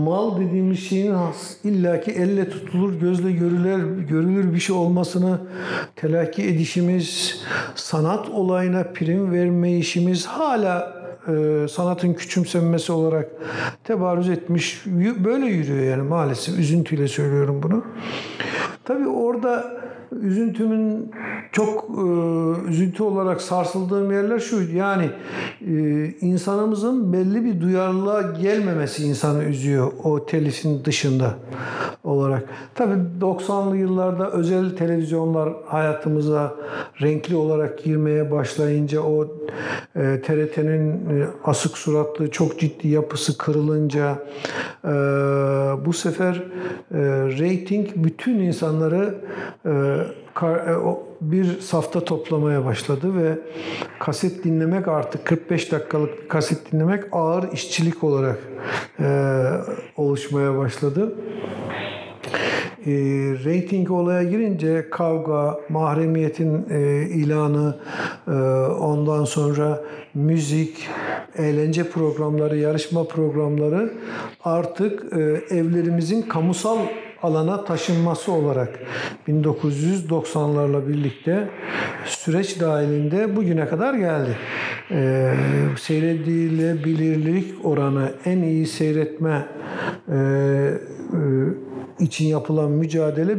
[0.05, 1.15] mal dediğimiz şeyin
[1.63, 5.39] illaki elle tutulur, gözle görülür, görülür bir şey olmasını
[5.95, 7.39] telakki edişimiz,
[7.75, 13.29] sanat olayına prim verme işimiz hala e, sanatın küçümsenmesi olarak
[13.83, 14.81] tebarüz etmiş.
[15.25, 16.59] Böyle yürüyor yani maalesef.
[16.59, 17.83] Üzüntüyle söylüyorum bunu.
[18.85, 19.78] Tabii orada
[20.11, 21.11] üzüntümün
[21.51, 22.01] çok e,
[22.69, 24.61] üzüntü olarak sarsıldığım yerler şu.
[24.61, 25.09] Yani
[25.67, 31.33] e, insanımızın belli bir duyarlılığa gelmemesi insanı üzüyor o telifin dışında
[32.03, 32.43] olarak.
[32.75, 36.55] Tabii 90'lı yıllarda özel televizyonlar hayatımıza
[37.01, 39.27] renkli olarak girmeye başlayınca o
[39.95, 40.99] e, TRT'nin
[41.43, 44.17] asık suratlı çok ciddi yapısı kırılınca
[45.85, 46.35] bu sefer
[46.91, 46.99] e,
[47.39, 49.15] rating bütün insanları
[51.21, 53.37] bir safta toplamaya başladı ve
[53.99, 58.39] kaset dinlemek artık 45 dakikalık bir kaset dinlemek ağır işçilik olarak
[58.99, 59.05] e,
[59.97, 61.15] oluşmaya başladı.
[62.85, 62.91] E,
[63.45, 67.75] rating olaya girince kavga, mahremiyetin e, ilanı,
[68.27, 68.31] e,
[68.79, 69.81] ondan sonra
[70.13, 70.87] müzik,
[71.37, 73.93] eğlence programları, yarışma programları
[74.43, 75.19] artık e,
[75.55, 76.77] evlerimizin kamusal
[77.23, 78.79] alana taşınması olarak
[79.27, 81.47] 1990'larla birlikte
[82.05, 84.37] süreç dahilinde bugüne kadar geldi.
[84.91, 85.33] Ee,
[85.79, 89.47] seyredilebilirlik oranı en iyi seyretme
[90.07, 90.19] e, e,
[91.99, 93.37] için yapılan mücadele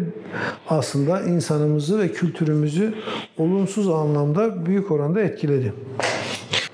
[0.69, 2.95] aslında insanımızı ve kültürümüzü
[3.39, 5.73] olumsuz anlamda büyük oranda etkiledi.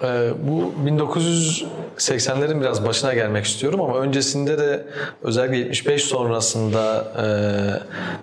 [0.03, 4.87] Ee, bu 1980'lerin biraz başına gelmek istiyorum ama öncesinde de
[5.23, 7.27] özellikle 75 sonrasında e,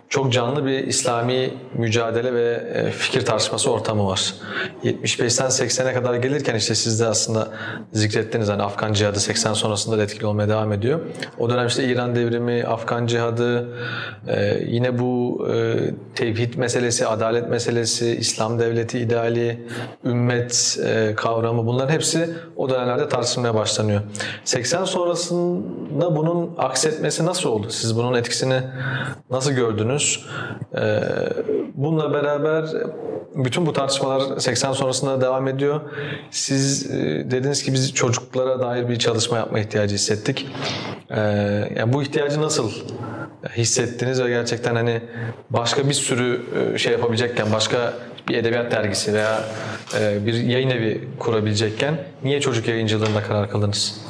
[0.10, 4.34] çok canlı bir İslami mücadele ve e, fikir tartışması ortamı var.
[4.84, 7.48] 75'ten 80'e kadar gelirken işte siz de aslında
[7.94, 11.00] zikrettiniz hani Afgan cihadı 80 sonrasında da etkili olmaya devam ediyor.
[11.40, 13.68] O dönem işte İran devrimi, Afgan cihadı,
[14.28, 15.48] e, yine bu
[16.16, 19.68] tevhid meselesi, adalet meselesi, İslam devleti ideali,
[20.06, 20.80] ümmet
[21.16, 24.02] kavramı bunların hepsi o dönemlerde tartışılmaya başlanıyor.
[24.44, 27.68] 80 sonrasında bunun aksetmesi nasıl oldu?
[27.70, 28.62] Siz bunun etkisini
[29.30, 30.26] nasıl gördünüz?
[30.76, 31.00] Ee,
[31.76, 32.66] bununla beraber
[33.36, 35.82] bütün bu tartışmalar 80 sonrasında devam ediyor.
[36.32, 40.48] Siz e, dediniz ki biz çocuklara dair bir çalışma yapma ihtiyacı hissettik.
[41.10, 41.20] Ee,
[41.76, 42.72] yani bu ihtiyacı nasıl
[43.58, 45.02] hissettiniz ve gerçekten hani
[45.50, 46.42] başka bir sürü
[46.74, 47.94] e, şey yapabilecekken, başka
[48.30, 49.44] bir edebiyat dergisi veya
[50.00, 51.08] e, bir yayın evi
[51.54, 54.02] kurabilecekken niye çocuk yayıncılığında karar kıldınız?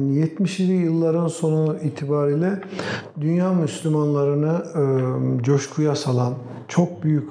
[0.00, 2.60] 70'li yılların sonu itibariyle
[3.20, 6.34] dünya Müslümanlarını e, coşkuya salan,
[6.68, 7.28] çok büyük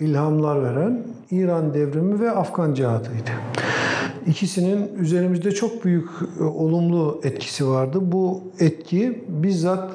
[0.00, 3.30] ilhamlar veren İran devrimi ve Afgan cihadıydı.
[4.26, 6.08] İkisinin üzerimizde çok büyük
[6.40, 7.98] e, olumlu etkisi vardı.
[8.02, 9.90] Bu etki bizzat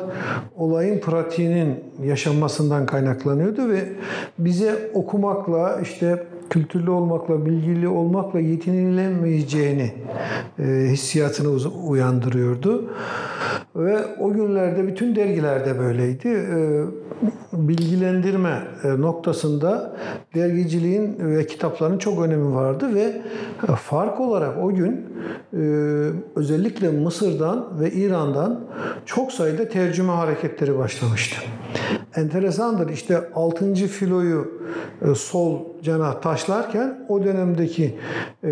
[0.55, 3.89] olayın pratiğinin yaşanmasından kaynaklanıyordu ve
[4.39, 9.93] bize okumakla işte kültürlü olmakla, bilgili olmakla yetinilemeyeceğini
[10.59, 12.89] e, hissiyatını uyandırıyordu.
[13.75, 16.27] Ve o günlerde bütün dergilerde böyleydi.
[16.27, 16.57] E,
[17.53, 19.95] bilgilendirme e, noktasında
[20.35, 23.21] dergiciliğin ve kitapların çok önemi vardı ve
[23.75, 25.05] fark olarak o gün
[25.53, 25.59] e,
[26.35, 28.59] özellikle Mısır'dan ve İran'dan
[29.05, 31.35] çok sayıda tercüme hareketleri başlamıştı.
[32.15, 33.73] Enteresandır işte 6.
[33.73, 34.52] filoyu e,
[35.15, 37.95] sol cana taşlarken o dönemdeki
[38.43, 38.49] e,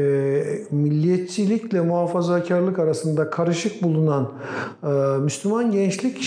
[0.71, 4.32] milliyetçilikle muhafazakarlık arasında karışık bulunan
[4.84, 4.88] e,
[5.19, 6.21] Müslüman gençlik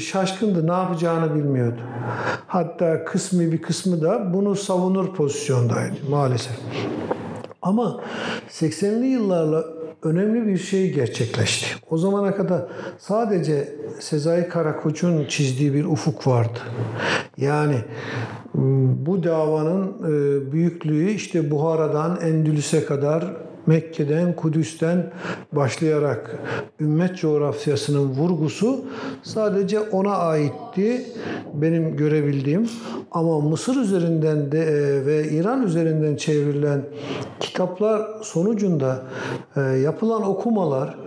[0.00, 1.80] şaşkındı, ne yapacağını bilmiyordu.
[2.46, 6.56] Hatta kısmı bir kısmı da bunu savunur pozisyondaydı maalesef.
[7.62, 8.00] Ama
[8.48, 9.64] 80'li yıllarla
[10.02, 11.66] önemli bir şey gerçekleşti.
[11.90, 12.62] O zamana kadar
[12.98, 16.58] sadece Sezai Karakoç'un çizdiği bir ufuk vardı.
[17.36, 17.76] Yani
[18.54, 23.24] bu davanın e, büyüklüğü işte Buhara'dan Endülüs'e kadar
[23.66, 25.10] Mekke'den, Kudüs'ten
[25.52, 26.38] başlayarak
[26.80, 28.84] ümmet coğrafyasının vurgusu
[29.22, 31.06] sadece ona aitti
[31.54, 32.68] benim görebildiğim.
[33.10, 36.82] Ama Mısır üzerinden de e, ve İran üzerinden çevrilen
[37.40, 39.02] kitaplar sonucunda
[39.56, 40.98] e, yapılan okumalar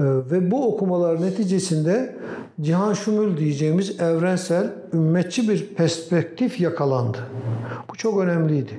[0.00, 2.16] ve bu okumalar neticesinde
[2.60, 7.18] cihan şumul diyeceğimiz evrensel, ümmetçi bir perspektif yakalandı.
[7.90, 8.70] Bu çok önemliydi.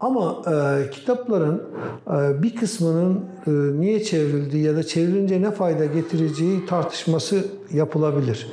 [0.00, 1.62] Ama e, kitapların
[2.10, 8.46] e, bir kısmının e, niye çevrildiği ya da çevrilince ne fayda getireceği tartışması yapılabilir.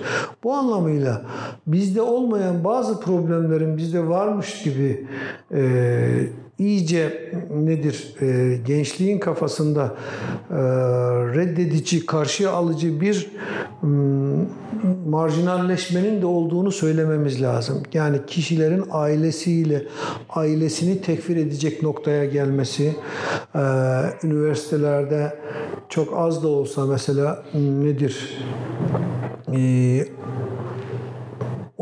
[0.43, 1.21] Bu anlamıyla
[1.67, 5.07] bizde olmayan bazı problemlerin bizde varmış gibi
[5.51, 5.61] e,
[6.59, 9.95] iyice nedir e, gençliğin kafasında
[10.49, 10.55] e,
[11.35, 13.31] reddedici, karşıya alıcı bir
[13.81, 14.45] m,
[15.07, 17.83] marjinalleşmenin de olduğunu söylememiz lazım.
[17.93, 19.83] Yani kişilerin ailesiyle
[20.29, 22.95] ailesini tekfir edecek noktaya gelmesi,
[23.55, 23.59] e,
[24.23, 25.39] üniversitelerde
[25.89, 28.37] çok az da olsa mesela nedir?
[29.55, 30.05] E,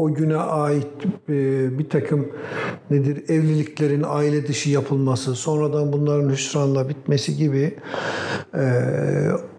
[0.02, 0.88] o güne ait
[1.30, 2.32] e, bir takım
[2.90, 7.76] nedir evliliklerin aile dışı yapılması, sonradan bunların hüsranla bitmesi gibi
[8.56, 8.64] e,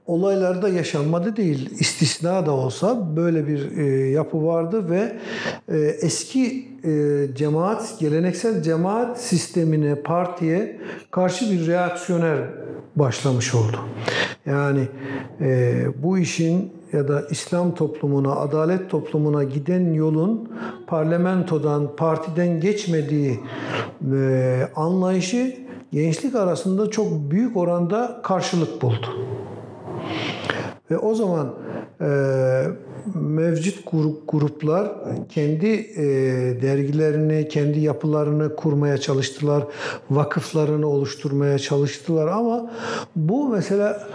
[0.07, 1.71] olaylarda yaşanmadı değil.
[1.79, 5.17] İstisna da olsa böyle bir e, yapı vardı ve
[6.03, 6.73] eski
[7.35, 12.39] cemaat, geleneksel cemaat sistemine, partiye karşı bir reaksiyoner
[12.97, 13.77] başlamış oldu.
[14.47, 14.89] Yani
[15.41, 20.49] e, bu işin ya da İslam toplumuna, adalet toplumuna giden yolun
[20.87, 23.41] parlamentodan, partiden geçmediği
[24.13, 25.57] e, anlayışı
[25.93, 29.07] gençlik arasında çok büyük oranda karşılık buldu.
[30.91, 31.55] Ve o zaman
[33.15, 34.93] mevcut grup, gruplar
[35.29, 36.03] kendi e,
[36.63, 39.65] dergilerini, kendi yapılarını kurmaya çalıştılar,
[40.11, 42.71] vakıflarını oluşturmaya çalıştılar ama
[43.17, 44.09] bu mesela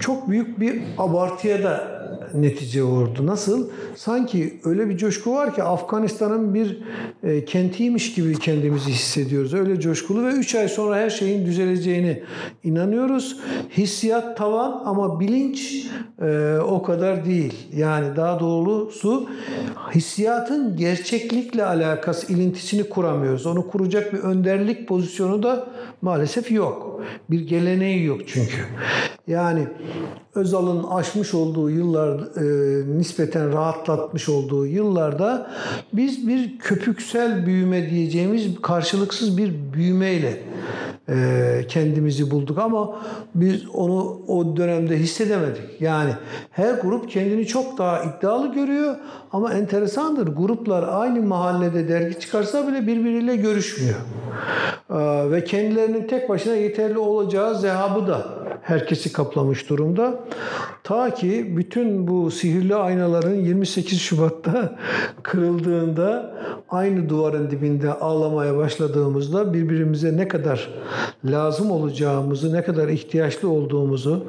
[0.00, 1.99] çok büyük bir abartıya da
[2.34, 3.26] netice oldu.
[3.26, 3.68] Nasıl?
[3.96, 6.78] Sanki öyle bir coşku var ki Afganistan'ın bir
[7.22, 9.54] e, kentiymiş gibi kendimizi hissediyoruz.
[9.54, 12.22] Öyle coşkulu ve 3 ay sonra her şeyin düzeleceğini
[12.64, 13.36] inanıyoruz.
[13.76, 15.86] Hissiyat tavan ama bilinç
[16.22, 17.54] e, o kadar değil.
[17.76, 19.28] Yani daha doğrusu
[19.94, 23.46] hissiyatın gerçeklikle alakası, ilintisini kuramıyoruz.
[23.46, 25.68] Onu kuracak bir önderlik pozisyonu da
[26.02, 27.00] maalesef yok.
[27.30, 28.56] Bir geleneği yok çünkü.
[29.30, 29.66] Yani
[30.34, 35.50] Özal'ın aşmış olduğu yıllar e, nispeten rahatlatmış olduğu yıllarda
[35.92, 40.42] biz bir köpüksel büyüme diyeceğimiz karşılıksız bir büyümeyle
[41.08, 43.02] e, kendimizi bulduk ama
[43.34, 45.80] biz onu o dönemde hissedemedik.
[45.80, 46.10] Yani
[46.50, 48.96] her grup kendini çok daha iddialı görüyor
[49.32, 50.26] ama enteresandır.
[50.26, 53.98] Gruplar aynı mahallede dergi çıkarsa bile birbiriyle görüşmüyor.
[54.90, 60.20] E, ve kendilerinin tek başına yeterli olacağı zehabı da herkesi kaplamış durumda.
[60.84, 64.78] Ta ki bütün bu sihirli aynaların 28 Şubat'ta
[65.22, 66.34] kırıldığında
[66.68, 70.70] aynı duvarın dibinde ağlamaya başladığımızda birbirimize ne kadar
[71.24, 74.24] lazım olacağımızı, ne kadar ihtiyaçlı olduğumuzu,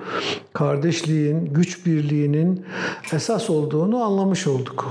[0.53, 2.65] kardeşliğin, güç birliğinin
[3.13, 4.90] esas olduğunu anlamış olduk.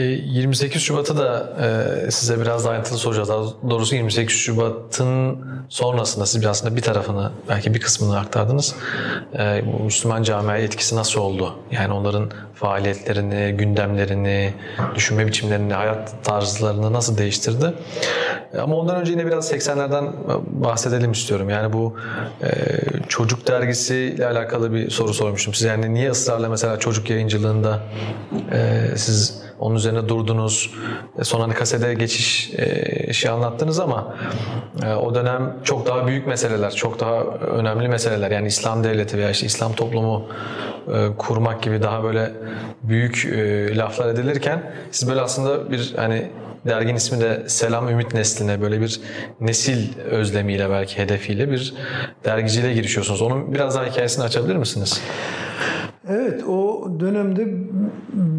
[0.00, 1.56] 28 ee, Şubat'ı da
[2.06, 3.28] e, size biraz ayrıntılı soracağız.
[3.28, 8.74] Daha doğrusu 28 Şubat'ın sonrasında siz aslında bir tarafını belki bir kısmını aktardınız.
[9.38, 11.54] Ee, Müslüman camiaya etkisi nasıl oldu?
[11.70, 14.54] Yani onların faaliyetlerini, gündemlerini,
[14.94, 17.74] düşünme biçimlerini, hayat tarzlarını nasıl değiştirdi?
[18.54, 20.12] Ee, ama ondan önce yine biraz 80'lerden
[20.46, 21.50] bahsedelim istiyorum.
[21.50, 21.96] Yani bu
[22.42, 22.48] e,
[23.08, 25.68] çocuk dergisi ile alakalı bir soru sormuştum size.
[25.68, 27.80] Yani niye ısrarla mesela çocuk yayıncılığında
[28.52, 30.70] e, siz onun üzerine durdunuz.
[31.18, 34.14] E, sonra hani kasede geçiş e, şey anlattınız ama
[34.82, 38.30] e, o dönem çok daha büyük meseleler, çok daha önemli meseleler.
[38.30, 40.28] Yani İslam devleti veya işte İslam toplumu
[41.18, 42.32] kurmak gibi daha böyle
[42.82, 43.26] büyük
[43.76, 46.30] laflar edilirken siz böyle aslında bir hani
[46.66, 49.00] dergin ismi de Selam Ümit Nesline böyle bir
[49.40, 51.74] nesil özlemiyle belki hedefiyle bir
[52.24, 53.22] dergiciliğe girişiyorsunuz.
[53.22, 55.00] Onun biraz daha hikayesini açabilir misiniz?
[56.08, 57.54] Evet o dönemde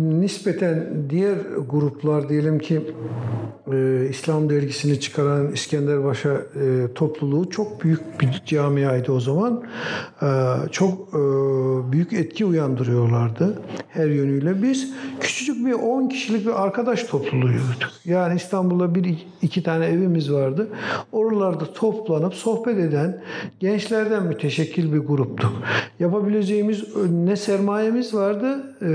[0.01, 1.37] nispeten diğer
[1.69, 2.81] gruplar diyelim ki
[3.73, 9.63] e, İslam dergisini çıkaran İskenderbaşa e, topluluğu çok büyük bir camiaydı o zaman.
[10.21, 10.27] E,
[10.71, 11.21] çok e,
[11.91, 14.63] büyük etki uyandırıyorlardı her yönüyle.
[14.63, 17.91] Biz küçücük bir 10 kişilik bir arkadaş topluluğuyduk.
[18.05, 20.67] Yani İstanbul'da bir iki tane evimiz vardı.
[21.11, 23.21] Oralarda toplanıp sohbet eden
[23.59, 25.51] gençlerden müteşekkil bir gruptuk.
[25.99, 28.87] Yapabileceğimiz ne sermayemiz vardı e,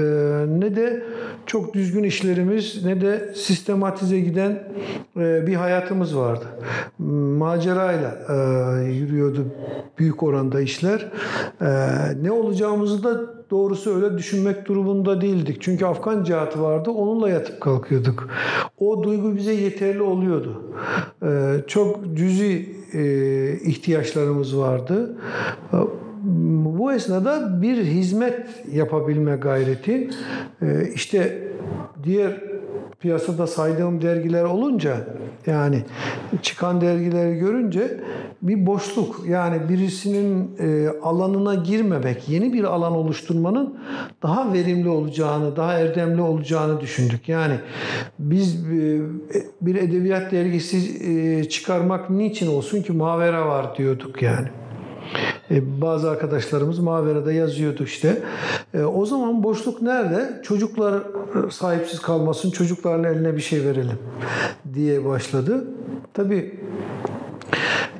[0.60, 1.02] ne de
[1.46, 4.62] çok düzgün işlerimiz ne de sistematize giden
[5.16, 6.44] e, bir hayatımız vardı.
[7.38, 8.34] Macerayla e,
[8.84, 9.46] yürüyordu
[9.98, 11.08] büyük oranda işler.
[11.60, 11.66] E,
[12.22, 13.20] ne olacağımızı da
[13.50, 15.56] doğrusu öyle düşünmek durumunda değildik.
[15.60, 16.90] Çünkü Afgan cihatı vardı.
[16.90, 18.28] Onunla yatıp kalkıyorduk.
[18.78, 20.62] O duygu bize yeterli oluyordu.
[21.66, 22.76] Çok cüzi
[23.64, 25.16] ihtiyaçlarımız vardı
[26.78, 30.10] bu esnada bir hizmet yapabilme gayreti
[30.94, 31.48] işte
[32.04, 32.40] diğer
[33.02, 34.96] piyasada saydığım dergiler olunca
[35.46, 35.84] yani
[36.42, 38.00] çıkan dergileri görünce
[38.42, 43.78] bir boşluk yani birisinin e, alanına girmemek, yeni bir alan oluşturmanın
[44.22, 47.28] daha verimli olacağını, daha erdemli olacağını düşündük.
[47.28, 47.54] Yani
[48.18, 49.00] biz e,
[49.60, 54.48] bir edebiyat dergisi e, çıkarmak niçin olsun ki Mavera var diyorduk yani.
[55.50, 58.22] E, bazı arkadaşlarımız Mavera'da yazıyordu işte.
[58.74, 60.40] E, o zaman boşluk nerede?
[60.42, 61.02] Çocuklar
[61.50, 63.98] sahipsiz kalmasın, çocukların eline bir şey verelim
[64.74, 65.64] diye başladı.
[66.14, 66.60] Tabii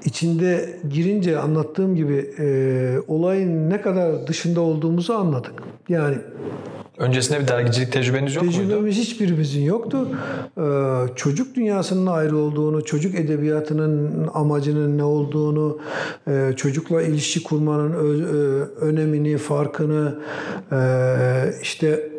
[0.05, 5.53] içinde girince anlattığım gibi e, olayın ne kadar dışında olduğumuzu anladık.
[5.89, 6.17] Yani
[7.03, 8.57] Öncesinde bir dergicilik tecrübeniz yok muydu?
[8.57, 10.09] Tecrübemiz hiçbirimizin yoktu.
[10.59, 10.63] Ee,
[11.17, 15.79] çocuk dünyasının ayrı olduğunu, çocuk edebiyatının amacının ne olduğunu,
[16.29, 20.19] e, çocukla ilişki kurmanın ö- önemini, farkını,
[20.73, 20.79] e,
[21.63, 22.11] işte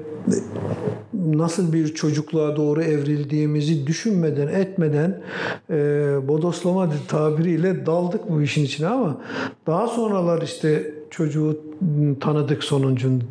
[1.13, 5.21] nasıl bir çocukluğa doğru evrildiğimizi düşünmeden, etmeden
[5.69, 5.75] e,
[6.27, 9.21] bodoslama tabiriyle daldık bu işin içine ama
[9.67, 11.59] daha sonralar işte çocuğu
[12.19, 13.23] tanıdık sonuncun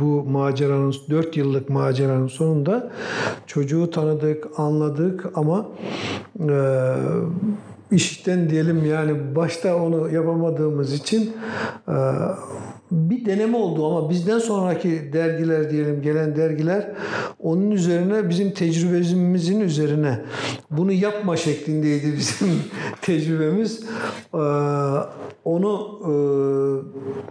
[0.00, 2.90] bu maceranın 4 yıllık maceranın sonunda
[3.46, 5.66] çocuğu tanıdık, anladık ama
[6.40, 6.94] e,
[7.90, 11.32] işten diyelim yani başta onu yapamadığımız için
[11.88, 11.96] e,
[12.90, 16.92] bir deneme oldu ama bizden sonraki dergiler diyelim gelen dergiler
[17.38, 20.18] onun üzerine bizim tecrübemizin üzerine
[20.70, 22.48] bunu yapma şeklindeydi bizim
[23.02, 23.84] tecrübemiz.
[24.34, 24.38] Ee,
[25.44, 26.12] onu e,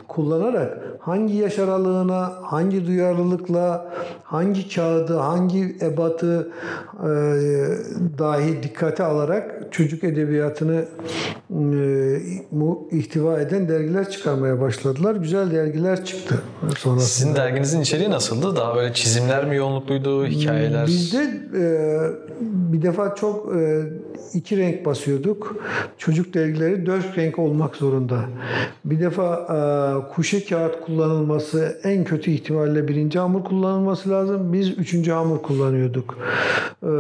[0.08, 3.93] kullanarak hangi yaş aralığına, hangi duyarlılıkla,
[4.24, 6.51] hangi kağıdı, hangi ebatı
[6.99, 7.10] e,
[8.18, 10.86] dahi dikkate alarak çocuk edebiyatını
[11.51, 12.22] e,
[12.91, 15.16] ihtiva eden dergiler çıkarmaya başladılar.
[15.16, 16.36] Güzel dergiler çıktı
[16.78, 17.00] sonrasında.
[17.00, 18.56] Sizin derginizin içeriği nasıldı?
[18.56, 20.88] Daha böyle çizimler mi yoğunlukluydu, hikayeler?
[20.88, 21.18] Bizde
[21.58, 21.66] e,
[22.41, 23.82] bir defa çok e,
[24.34, 25.56] iki renk basıyorduk.
[25.98, 28.20] Çocuk dergileri dört renk olmak zorunda.
[28.86, 29.60] Bir defa e,
[30.14, 34.54] kuşe kağıt kullanılması en kötü ihtimalle birinci hamur kullanılması lazım.
[34.54, 36.18] Biz üçüncü hamur kullanıyorduk.
[36.84, 36.91] E,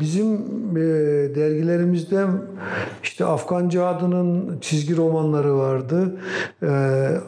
[0.00, 0.34] bizim
[0.76, 0.80] e,
[1.34, 2.26] dergilerimizde
[3.02, 6.16] işte Afgan Cadı'nın çizgi romanları vardı.
[6.62, 6.68] E,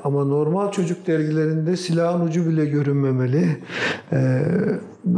[0.04, 3.56] ama normal çocuk dergilerinde silahın ucu bile görünmemeli.
[4.12, 4.42] E,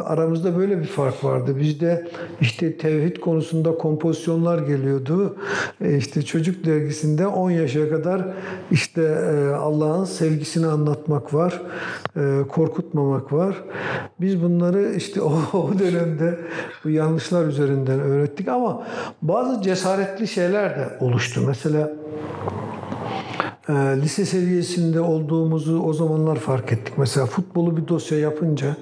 [0.05, 1.57] aramızda böyle bir fark vardı.
[1.61, 2.09] Bizde
[2.41, 5.37] işte tevhid konusunda kompozisyonlar geliyordu.
[5.81, 8.23] E işte çocuk dergisinde 10 yaşa kadar
[8.71, 11.63] işte e, Allah'ın sevgisini anlatmak var.
[12.17, 13.65] E, korkutmamak var.
[14.21, 16.39] Biz bunları işte o, o dönemde
[16.85, 18.87] bu yanlışlar üzerinden öğrettik ama
[19.23, 21.41] bazı cesaretli şeyler de oluştu.
[21.47, 21.91] Mesela
[23.69, 26.95] e, lise seviyesinde olduğumuzu o zamanlar fark ettik.
[26.99, 28.77] Mesela futbolu bir dosya yapınca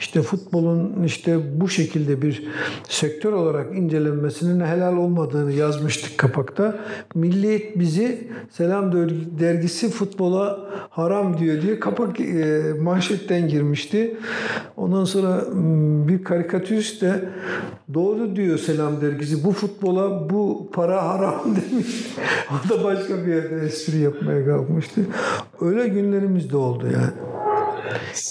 [0.00, 2.46] işte futbolun işte bu şekilde bir
[2.88, 6.78] sektör olarak incelenmesinin helal olmadığını yazmıştık kapakta.
[7.14, 8.92] Milliyet bizi Selam
[9.40, 10.58] dergisi futbola
[10.90, 14.16] haram diyor diye kapak e, manşetten girmişti.
[14.76, 15.44] Ondan sonra
[16.08, 17.28] bir karikatürist de
[17.94, 22.06] doğru diyor Selam dergisi bu futbola bu para haram demiş.
[22.50, 25.00] o da başka bir yerde espri yapmaya kalkmıştı.
[25.60, 27.10] Öyle günlerimiz de oldu yani.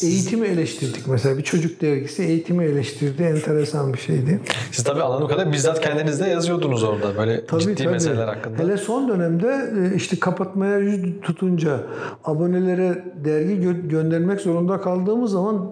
[0.03, 1.37] Eğitimi eleştirdik mesela.
[1.37, 3.23] Bir çocuk dergisi eğitimi eleştirdi.
[3.23, 4.39] Enteresan bir şeydi.
[4.71, 7.17] Siz tabii anladığım kadar bizzat kendiniz de yazıyordunuz orada.
[7.17, 7.89] Böyle tabii, ciddi tabii.
[7.89, 8.63] meseleler hakkında.
[8.63, 11.79] Hele son dönemde e, işte kapatmaya yüz tutunca
[12.23, 15.71] abonelere dergi gö- göndermek zorunda kaldığımız zaman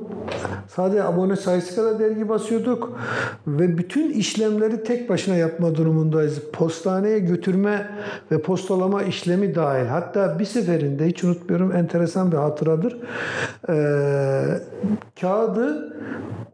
[0.77, 2.99] sadece abone sayısı kadar dergi basıyorduk
[3.47, 6.41] ve bütün işlemleri tek başına yapma durumundayız.
[6.53, 7.87] Postaneye götürme
[8.31, 9.85] ve postalama işlemi dahil.
[9.85, 12.97] Hatta bir seferinde hiç unutmuyorum enteresan bir hatıradır.
[13.69, 14.43] Ee,
[15.21, 15.93] kağıdı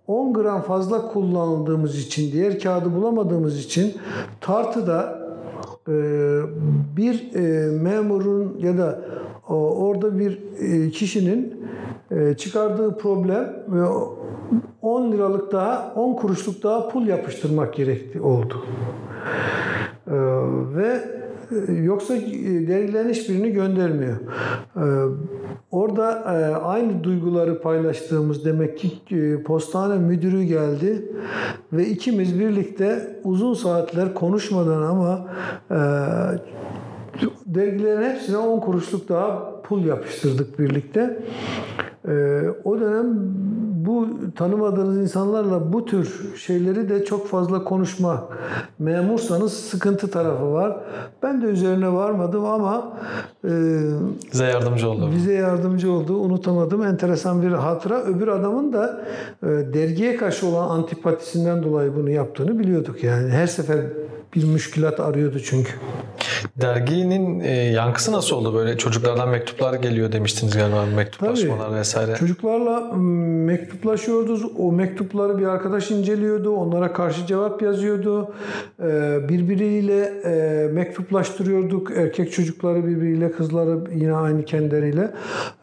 [0.07, 3.93] 10 gram fazla kullandığımız için, diğer kağıdı bulamadığımız için
[4.41, 5.19] tartıda
[5.87, 5.93] e,
[6.97, 9.01] bir e, memurun ya da
[9.49, 11.63] orada bir e, kişinin
[12.37, 13.83] çıkardığı problem ve
[14.81, 18.65] 10 liralık daha 10 kuruşluk daha pul yapıştırmak gerekti oldu.
[20.75, 21.01] Ve
[21.83, 22.13] yoksa
[22.67, 24.17] dergilerin hiçbirini göndermiyor.
[25.71, 26.25] Orada
[26.63, 31.11] aynı duyguları paylaştığımız demek ki postane müdürü geldi
[31.73, 35.27] ve ikimiz birlikte uzun saatler konuşmadan ama
[37.45, 41.19] dergilerin hepsine 10 kuruşluk daha pul yapıştırdık birlikte.
[42.07, 43.05] Ee, o dönem
[43.85, 48.29] bu tanımadığınız insanlarla bu tür şeyleri de çok fazla konuşma.
[48.79, 50.77] Memursanız sıkıntı tarafı var.
[51.23, 52.93] Ben de üzerine varmadım ama
[53.45, 53.49] e,
[54.33, 55.09] Bize yardımcı oldu.
[55.15, 56.13] bize yardımcı oldu.
[56.17, 56.83] Unutamadım.
[56.83, 58.03] Enteresan bir hatıra.
[58.03, 59.01] Öbür adamın da
[59.43, 63.29] e, dergiye karşı olan antipatisinden dolayı bunu yaptığını biliyorduk yani.
[63.29, 63.77] Her sefer
[64.35, 65.71] bir müşkilat arıyordu çünkü.
[66.55, 68.53] Derginin e, yankısı nasıl oldu?
[68.53, 70.85] Böyle çocuklardan mektuplar geliyor demiştiniz galiba.
[70.85, 72.15] Mektuplaşmalar vesaire.
[72.15, 74.59] Çocuklarla m, mektuplaşıyorduk.
[74.59, 76.51] O mektupları bir arkadaş inceliyordu.
[76.51, 78.33] Onlara karşı cevap yazıyordu.
[78.83, 81.91] Ee, birbiriyle e, mektuplaştırıyorduk.
[81.97, 85.11] Erkek çocukları birbiriyle, kızları yine aynı kendileriyle.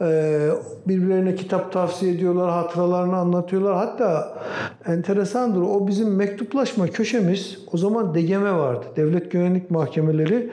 [0.01, 0.49] Ee,
[0.89, 3.74] birbirlerine kitap tavsiye ediyorlar, hatıralarını anlatıyorlar.
[3.74, 4.39] Hatta
[4.87, 5.61] enteresandır.
[5.61, 8.87] O bizim mektuplaşma köşemiz o zaman DGM vardı.
[8.97, 10.51] Devlet Güvenlik Mahkemeleri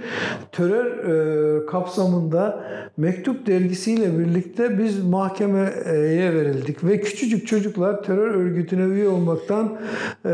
[0.52, 2.64] terör e, kapsamında
[2.98, 9.78] mektup dergisiyle birlikte biz mahkemeye verildik ve küçücük çocuklar terör örgütüne üye olmaktan
[10.26, 10.30] e,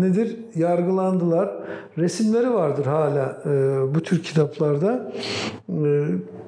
[0.00, 1.50] nedir yargılandılar.
[1.98, 5.12] Resimleri vardır hala e, bu tür kitaplarda.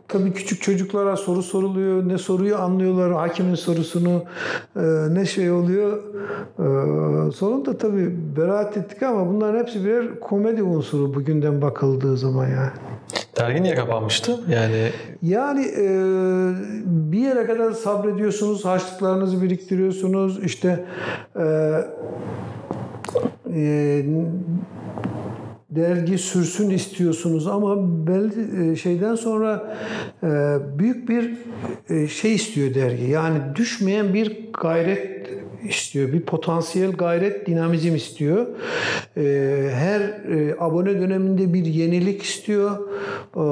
[0.09, 2.09] Tabii küçük çocuklara soru soruluyor.
[2.09, 4.25] Ne soruyu anlıyorlar hakimin sorusunu.
[4.77, 4.81] e,
[5.11, 5.99] ne şey oluyor.
[6.59, 12.71] E, sonunda tabii beraat ettik ama bunların hepsi birer komedi unsuru bugünden bakıldığı zaman yani.
[13.39, 14.41] Dergi niye kapanmıştı?
[14.49, 14.91] Yani
[15.23, 15.87] Yani e,
[16.87, 20.45] bir yere kadar sabrediyorsunuz, harçlıklarınızı biriktiriyorsunuz.
[20.45, 20.85] İşte
[21.37, 21.45] e,
[23.55, 24.05] e,
[25.71, 29.77] dergi sürsün istiyorsunuz ama belli e, şeyden sonra
[30.23, 30.29] e,
[30.79, 31.31] büyük bir
[31.89, 33.05] e, şey istiyor dergi.
[33.05, 35.14] Yani düşmeyen bir gayret
[35.65, 36.13] istiyor.
[36.13, 38.47] Bir potansiyel gayret, dinamizm istiyor.
[39.17, 39.23] E,
[39.73, 42.71] her e, abone döneminde bir yenilik istiyor.
[43.37, 43.45] E,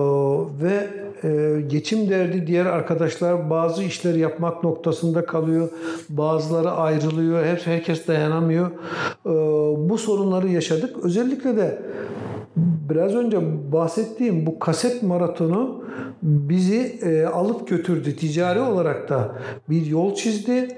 [0.62, 0.88] ve
[1.24, 5.68] e, geçim derdi diğer arkadaşlar bazı işleri yapmak noktasında kalıyor.
[6.08, 7.44] Bazıları ayrılıyor.
[7.46, 8.66] Hep herkes dayanamıyor.
[9.26, 9.30] E,
[9.88, 10.96] bu sorunları yaşadık.
[11.02, 11.82] Özellikle de
[12.56, 13.38] biraz önce
[13.72, 15.82] bahsettiğim bu kaset maratonu
[16.22, 18.16] bizi e, alıp götürdü.
[18.16, 19.34] Ticari olarak da
[19.70, 20.68] bir yol çizdi.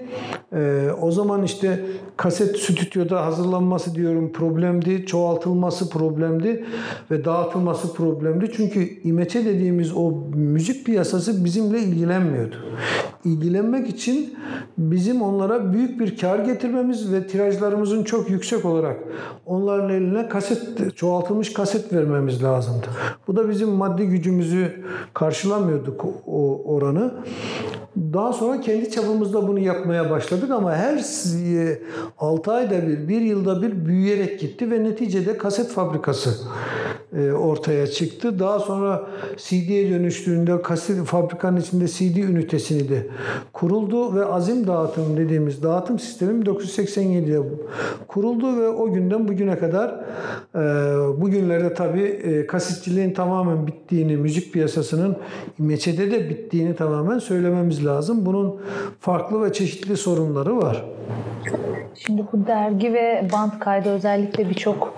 [0.52, 1.80] E, o zaman işte
[2.16, 5.06] kaset stüdyoda hazırlanması diyorum problemdi.
[5.06, 6.64] Çoğaltılması problemdi
[7.10, 8.52] ve dağıtılması problemdi.
[8.56, 12.56] Çünkü İmeçe dediğimiz o müzik piyasası bizimle ilgilenmiyordu.
[13.24, 14.34] İlgilenmek için
[14.78, 18.96] bizim onlara büyük bir kar getirmemiz ve tirajlarımızın çok yüksek olarak
[19.46, 22.86] onların eline kaset çoğaltılmış kaset vermemiz lazımdı.
[23.26, 27.14] Bu da bizim maddi gücümüzü karşılamıyorduk o oranı.
[27.96, 31.04] Daha sonra kendi çapımızda bunu yapmaya başladık ama her
[32.18, 36.30] 6 ayda bir, bir yılda bir büyüyerek gitti ve neticede kaset fabrikası
[37.32, 38.38] ortaya çıktı.
[38.38, 39.06] Daha sonra
[39.36, 43.06] CD'ye dönüştüğünde kaset fabrikanın içinde CD ünitesini de
[43.52, 47.38] kuruldu ve azim dağıtım dediğimiz dağıtım sistemi 1987'de
[48.08, 49.88] kuruldu ve o günden bugüne kadar
[50.54, 50.60] e,
[51.20, 55.16] bugünlerde tabii e, kasetçiliğin tamamen bittiğini, müzik piyasasının
[55.58, 58.26] meçede de bittiğini tamamen söylememiz lazım.
[58.26, 58.60] Bunun
[59.00, 60.84] farklı ve çeşitli sorunları var.
[61.94, 64.94] Şimdi bu dergi ve band kaydı özellikle birçok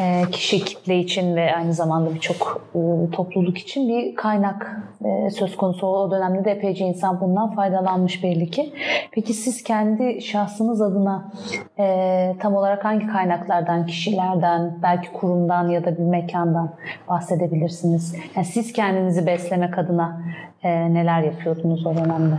[0.00, 5.56] e, kişi kitle için ve aynı zamanda birçok e, topluluk için bir kaynak e, söz
[5.56, 5.86] konusu.
[5.86, 8.72] O dönemde de epeyce insan bundan faydalanmış belli ki.
[9.12, 11.32] Peki siz kendi şahsınız adına
[11.78, 16.70] e, tam olarak hangi kaynaklardan, kişilerden, belki kurumdan ya da bir mekandan
[17.08, 18.16] bahsedebilirsiniz?
[18.36, 20.22] Yani siz kendinizi beslemek adına
[20.64, 22.34] neler yapıyordunuz o dönemde?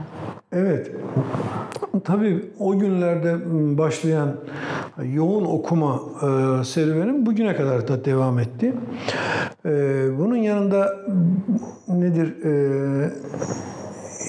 [0.53, 0.91] Evet.
[2.04, 3.38] Tabii o günlerde
[3.78, 4.36] başlayan
[5.14, 6.00] yoğun okuma
[6.64, 8.74] serüvenim bugüne kadar da devam etti.
[10.20, 10.92] Bunun yanında
[11.88, 12.34] nedir?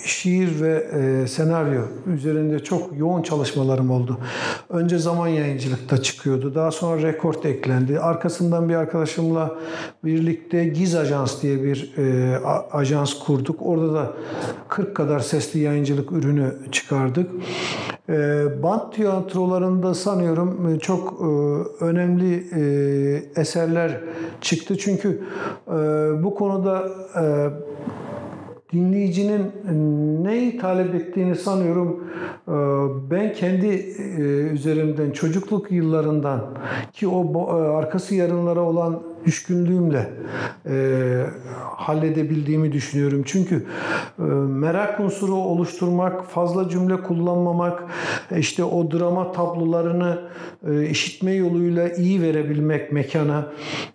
[0.04, 1.82] E, şiir ve e, senaryo
[2.14, 4.18] üzerinde çok yoğun çalışmalarım oldu.
[4.68, 6.54] Önce zaman yayıncılıkta çıkıyordu.
[6.54, 8.00] Daha sonra rekord eklendi.
[8.00, 9.54] Arkasından bir arkadaşımla
[10.04, 12.38] birlikte Giz Ajans diye bir e,
[12.72, 13.56] ajans kurduk.
[13.60, 14.12] Orada da
[14.68, 17.30] 40 kadar sesli yayıncılık ürünü çıkardık.
[18.08, 21.24] E, band tiyatrolarında sanıyorum çok e,
[21.84, 24.00] önemli e, eserler
[24.40, 24.78] çıktı.
[24.78, 25.22] Çünkü
[25.68, 25.72] e,
[26.22, 26.88] bu konuda
[27.20, 27.24] e,
[28.74, 29.52] dinleyicinin
[30.24, 32.04] neyi talep ettiğini sanıyorum
[33.10, 33.66] ben kendi
[34.52, 36.40] üzerimden çocukluk yıllarından
[36.92, 40.10] ki o arkası yarınlara olan düşkünlüğümle
[40.66, 41.26] e,
[41.76, 43.22] halledebildiğimi düşünüyorum.
[43.26, 43.66] Çünkü
[44.18, 47.84] e, merak unsuru oluşturmak, fazla cümle kullanmamak,
[48.36, 50.18] işte o drama tablolarını
[50.70, 53.46] e, işitme yoluyla iyi verebilmek mekana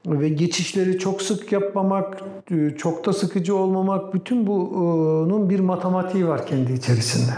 [0.08, 2.22] ve geçişleri çok sık yapmamak,
[2.52, 7.32] e, çok da sıkıcı olmamak bütün bunun bir matematiği var kendi içerisinde.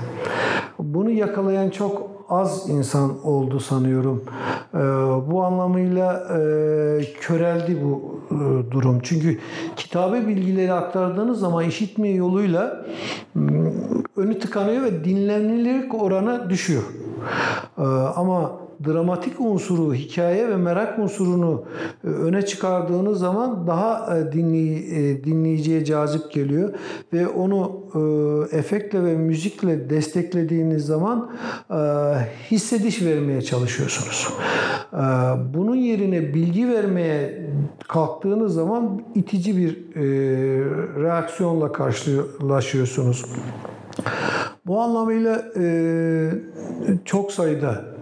[0.79, 4.23] Bunu yakalayan çok az insan oldu sanıyorum.
[4.73, 4.77] Ee,
[5.31, 6.39] bu anlamıyla e,
[7.19, 8.99] köreldi bu e, durum.
[9.03, 9.39] Çünkü
[9.75, 12.85] kitabe bilgileri aktardığınız zaman işitme yoluyla
[14.15, 16.83] önü tıkanıyor ve dinlenilirlik oranı düşüyor.
[17.77, 17.81] Ee,
[18.15, 18.51] ama
[18.85, 21.63] dramatik unsuru, hikaye ve merak unsurunu
[22.03, 26.73] e, öne çıkardığınız zaman daha e, dinley, e, dinleyiciye cazip geliyor
[27.13, 27.81] ve onu
[28.51, 31.31] efektle ve müzikle desteklediğiniz zaman
[32.51, 34.33] hissediş vermeye çalışıyorsunuz.
[35.53, 37.49] Bunun yerine bilgi vermeye
[37.87, 39.95] kalktığınız zaman itici bir
[41.03, 43.25] reaksiyonla karşılaşıyorsunuz.
[44.65, 45.43] Bu anlamıyla
[47.05, 47.85] çok sayıda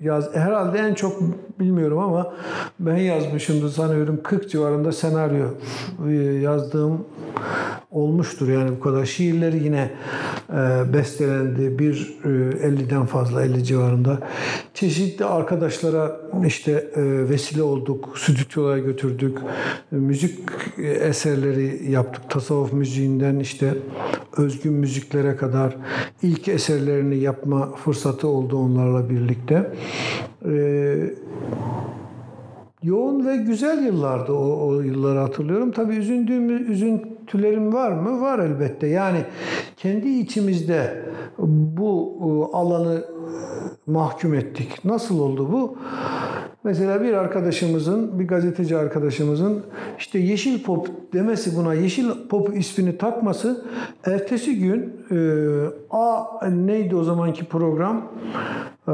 [0.00, 1.22] yaz herhalde en çok
[1.60, 2.34] bilmiyorum ama
[2.80, 5.46] ben yazmışımdır sanıyorum 40 civarında senaryo
[6.08, 7.04] e, yazdığım
[7.90, 9.04] olmuştur yani bu kadar.
[9.04, 9.90] Şiirleri yine
[10.52, 11.78] e, bestelendi.
[11.78, 14.18] Bir e, 50'den fazla 50 civarında.
[14.74, 18.18] Çeşitli arkadaşlara işte e, vesile olduk.
[18.18, 19.38] Stüdyolara götürdük.
[19.92, 20.38] E, müzik
[20.78, 22.30] eserleri yaptık.
[22.30, 23.74] Tasavvuf müziğinden işte
[24.36, 25.76] özgün müziklere kadar
[26.22, 29.72] ilk eserlerini yapma fırsatı oldu onlarla birlikte.
[30.44, 30.54] E,
[32.82, 35.70] yoğun ve güzel yıllardı o, o yılları hatırlıyorum.
[35.70, 38.20] Tabii üzüldüğüm, üzüntülerim var mı?
[38.20, 38.86] Var elbette.
[38.86, 39.24] Yani
[39.76, 41.02] kendi içimizde
[41.38, 43.04] bu e, alanı
[43.86, 44.84] mahkum ettik.
[44.84, 45.76] Nasıl oldu bu?
[46.64, 49.62] Mesela bir arkadaşımızın, bir gazeteci arkadaşımızın
[49.98, 53.64] işte Yeşil Pop demesi buna Yeşil Pop ismini takması
[54.04, 55.16] ertesi gün e,
[55.90, 58.12] A neydi o zamanki program?
[58.88, 58.92] E,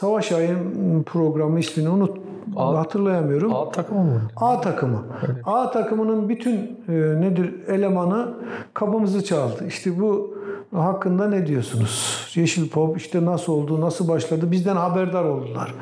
[0.00, 2.18] Savaş Ay'ın programı ismini unut
[2.56, 3.54] A, hatırlayamıyorum.
[3.54, 4.20] A takımı mı?
[4.36, 5.04] A takımı.
[5.26, 5.36] Evet.
[5.44, 6.54] A takımının bütün
[6.88, 8.34] e, nedir elemanı
[8.74, 9.66] kabımızı çaldı.
[9.68, 10.34] İşte bu
[10.74, 12.26] hakkında ne diyorsunuz?
[12.34, 15.74] Yeşil Pop işte nasıl oldu, nasıl başladı bizden haberdar oldular.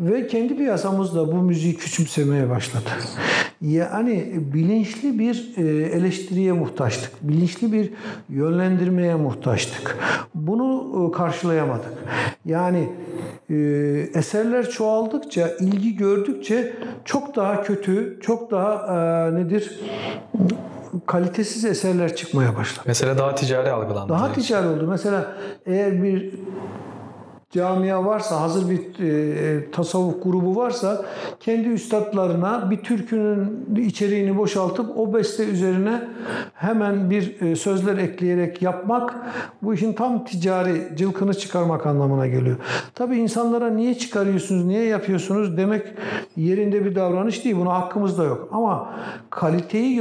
[0.00, 2.84] Ve kendi piyasamızda bu müziği küçümsemeye başladı.
[3.60, 7.12] Yani bilinçli bir e, eleştiriye muhtaçtık.
[7.22, 7.92] Bilinçli bir
[8.28, 9.98] yönlendirmeye muhtaçtık.
[10.34, 11.92] Bunu e, karşılayamadık.
[12.44, 12.88] Yani
[13.50, 13.54] e,
[14.14, 16.72] eserler çoğaldıkça, ilgi gördükçe
[17.04, 19.80] çok daha kötü, çok daha nedir?
[21.06, 22.84] kalitesiz eserler çıkmaya başladı.
[22.86, 24.08] Mesela daha ticari algılandı.
[24.08, 24.86] Daha ticari oldu.
[24.88, 25.32] Mesela
[25.66, 26.34] eğer bir
[27.50, 31.04] camia varsa, hazır bir e, tasavvuf grubu varsa
[31.40, 36.02] kendi üstadlarına bir türkünün içeriğini boşaltıp o beste üzerine
[36.54, 39.16] hemen bir e, sözler ekleyerek yapmak
[39.62, 42.56] bu işin tam ticari cılkını çıkarmak anlamına geliyor.
[42.94, 45.86] Tabi insanlara niye çıkarıyorsunuz, niye yapıyorsunuz demek
[46.36, 47.56] yerinde bir davranış değil.
[47.56, 48.48] Buna hakkımız da yok.
[48.52, 48.94] Ama
[49.30, 49.94] kaliteyi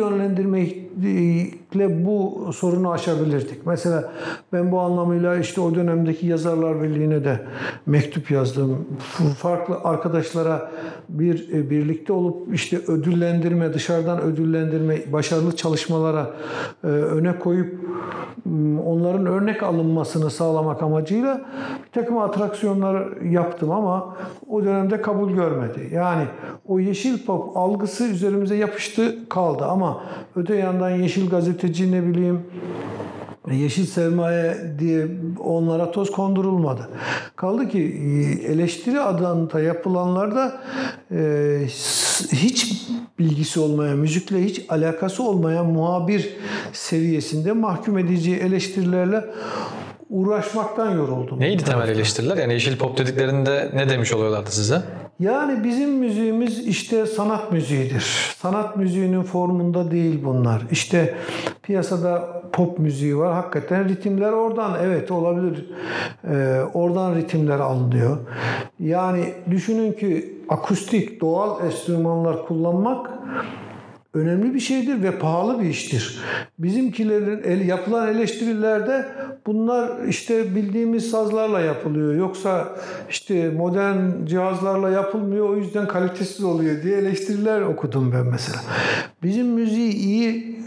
[1.75, 3.65] yönlendirmekle bu sorunu aşabilirdik.
[3.65, 4.11] Mesela
[4.53, 7.39] ben bu anlamıyla işte o dönemdeki Yazarlar Birliği'ne de
[7.85, 8.87] mektup yazdım.
[9.37, 10.71] Farklı arkadaşlara
[11.09, 16.31] bir e, birlikte olup işte ödüllendirme, dışarıdan ödüllendirme, başarılı çalışmalara
[16.83, 17.75] e, öne koyup
[18.85, 21.41] onların örnek alınmasını sağlamak amacıyla
[21.85, 24.15] bir takım atraksiyonlar yaptım ama
[24.49, 25.89] o dönemde kabul görmedi.
[25.93, 26.23] Yani
[26.67, 30.03] o yeşil pop algısı üzerimize yapıştı kaldı ama
[30.35, 32.41] öte yandan yeşil gazeteci ne bileyim
[33.51, 35.07] yeşil sermaye diye
[35.39, 36.89] onlara toz kondurulmadı.
[37.35, 40.61] Kaldı ki e, eleştiri adında yapılanlarda
[41.11, 41.17] e,
[42.31, 42.87] hiç
[43.19, 46.29] bilgisi olmayan, müzikle hiç alakası olmayan muhabir
[46.73, 49.25] seviyesinde mahkum edici eleştirilerle
[50.09, 51.39] uğraşmaktan yoruldum.
[51.39, 52.37] Neydi temel eleştiriler?
[52.37, 54.81] Yani yeşil pop dediklerinde ne demiş oluyorlardı size?
[55.19, 58.35] Yani bizim müziğimiz işte sanat müziğidir.
[58.37, 60.61] Sanat müziğinin formunda değil bunlar.
[60.71, 61.15] İşte
[61.63, 63.33] piyasada pop müziği var.
[63.33, 65.65] Hakikaten ritimler oradan evet olabilir.
[66.27, 68.17] Ee, oradan ritimler alınıyor.
[68.79, 73.09] Yani düşünün ki akustik doğal enstrümanlar kullanmak
[74.17, 76.19] önemli bir şeydir ve pahalı bir iştir.
[76.59, 79.05] Bizimkilerin el, yapılan eleştirilerde
[79.45, 82.15] bunlar işte bildiğimiz sazlarla yapılıyor.
[82.15, 82.75] Yoksa
[83.09, 88.59] işte modern cihazlarla yapılmıyor o yüzden kalitesiz oluyor diye eleştiriler okudum ben mesela.
[89.23, 90.59] Bizim müziği iyi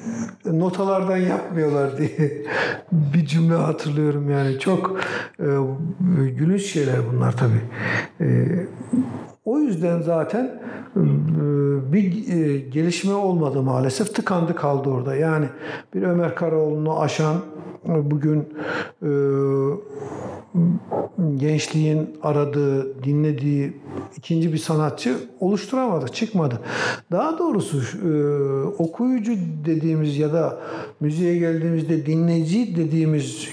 [0.44, 2.42] notalardan yapmıyorlar diye
[2.92, 4.58] bir cümle hatırlıyorum yani.
[4.58, 5.00] Çok
[5.38, 5.46] e,
[6.38, 7.62] gülünç şeyler bunlar tabii.
[8.20, 8.26] E,
[9.44, 10.60] O yüzden zaten
[10.96, 11.02] e,
[11.92, 14.14] bir e, gelişme olmadı maalesef.
[14.14, 15.16] Tıkandı kaldı orada.
[15.16, 15.46] Yani
[15.94, 17.36] bir Ömer Karaoğlu'nu aşan
[17.88, 18.48] e, bugün
[21.36, 23.72] gençliğin aradığı, dinlediği
[24.16, 26.60] ikinci bir sanatçı oluşturamadı, çıkmadı.
[27.12, 27.82] Daha doğrusu
[28.78, 29.32] okuyucu
[29.64, 30.58] dediğimiz ya da
[31.00, 33.48] müziğe geldiğimizde dinleyici dediğimiz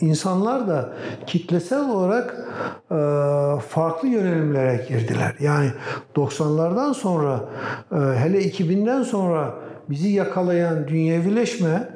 [0.00, 0.92] insanlar da
[1.26, 2.48] kitlesel olarak
[3.68, 5.34] farklı yönelimlere girdiler.
[5.40, 5.70] Yani
[6.16, 7.44] 90'lardan sonra
[7.92, 9.54] hele 2000'den sonra
[9.90, 11.88] bizi yakalayan dünyevileşme,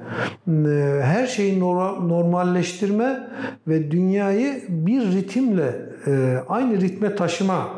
[0.48, 3.28] e, her şeyi normalleştirme
[3.68, 5.76] ve dünyayı bir ritimle
[6.06, 7.68] e, aynı ritme taşıma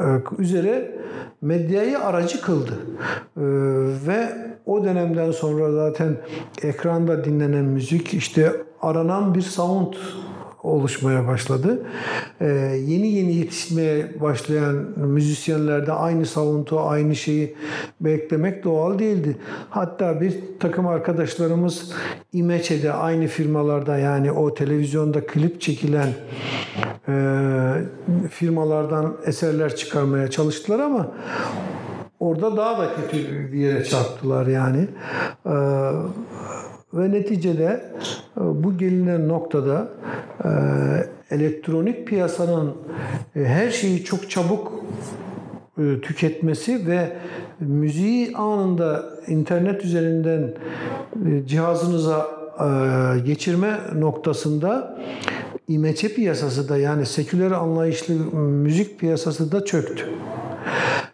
[0.00, 0.04] e,
[0.38, 0.96] üzere
[1.42, 2.72] medyayı aracı kıldı.
[4.06, 4.28] Ve
[4.66, 6.16] o dönemden sonra zaten
[6.62, 9.94] ekranda dinlenen müzik işte aranan bir sound
[10.66, 11.86] oluşmaya başladı.
[12.40, 12.46] Ee,
[12.86, 17.56] yeni yeni yetişmeye başlayan müzisyenlerde aynı savuntu, aynı şeyi
[18.00, 19.36] beklemek doğal değildi.
[19.70, 21.92] Hatta bir takım arkadaşlarımız
[22.32, 26.08] İmeçe'de aynı firmalarda yani o televizyonda klip çekilen
[27.08, 27.14] e,
[28.30, 31.12] firmalardan eserler çıkarmaya çalıştılar ama
[32.20, 34.88] orada daha da kötü bir yere çarptılar yani.
[35.46, 35.50] Ee,
[36.96, 37.84] ve neticede
[38.36, 39.88] e, bu gelinen noktada
[40.44, 40.48] e,
[41.30, 42.74] elektronik piyasanın
[43.36, 44.72] e, her şeyi çok çabuk
[46.02, 47.12] tüketmesi ve
[47.60, 50.54] müziği anında internet üzerinden
[51.46, 52.26] cihazınıza
[53.24, 54.98] geçirme noktasında
[55.68, 60.04] imeçe piyasası da yani seküler anlayışlı müzik piyasası da çöktü.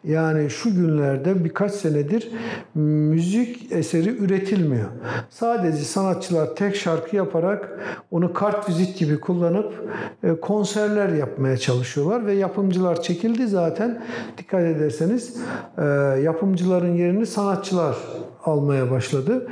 [0.04, 2.30] Yani şu günlerde birkaç senedir
[2.74, 4.88] müzik eseri üretilmiyor.
[5.30, 7.78] Sadece sanatçılar tek şarkı yaparak
[8.10, 9.88] onu kart vizit gibi kullanıp
[10.22, 14.02] e, konserler yapmaya çalışıyorlar ve yapımcılar çekildi zaten.
[14.38, 15.36] Dikkat ederseniz
[15.78, 15.84] e,
[16.22, 17.96] yapımcıların yerini sanatçılar
[18.44, 19.48] almaya başladı.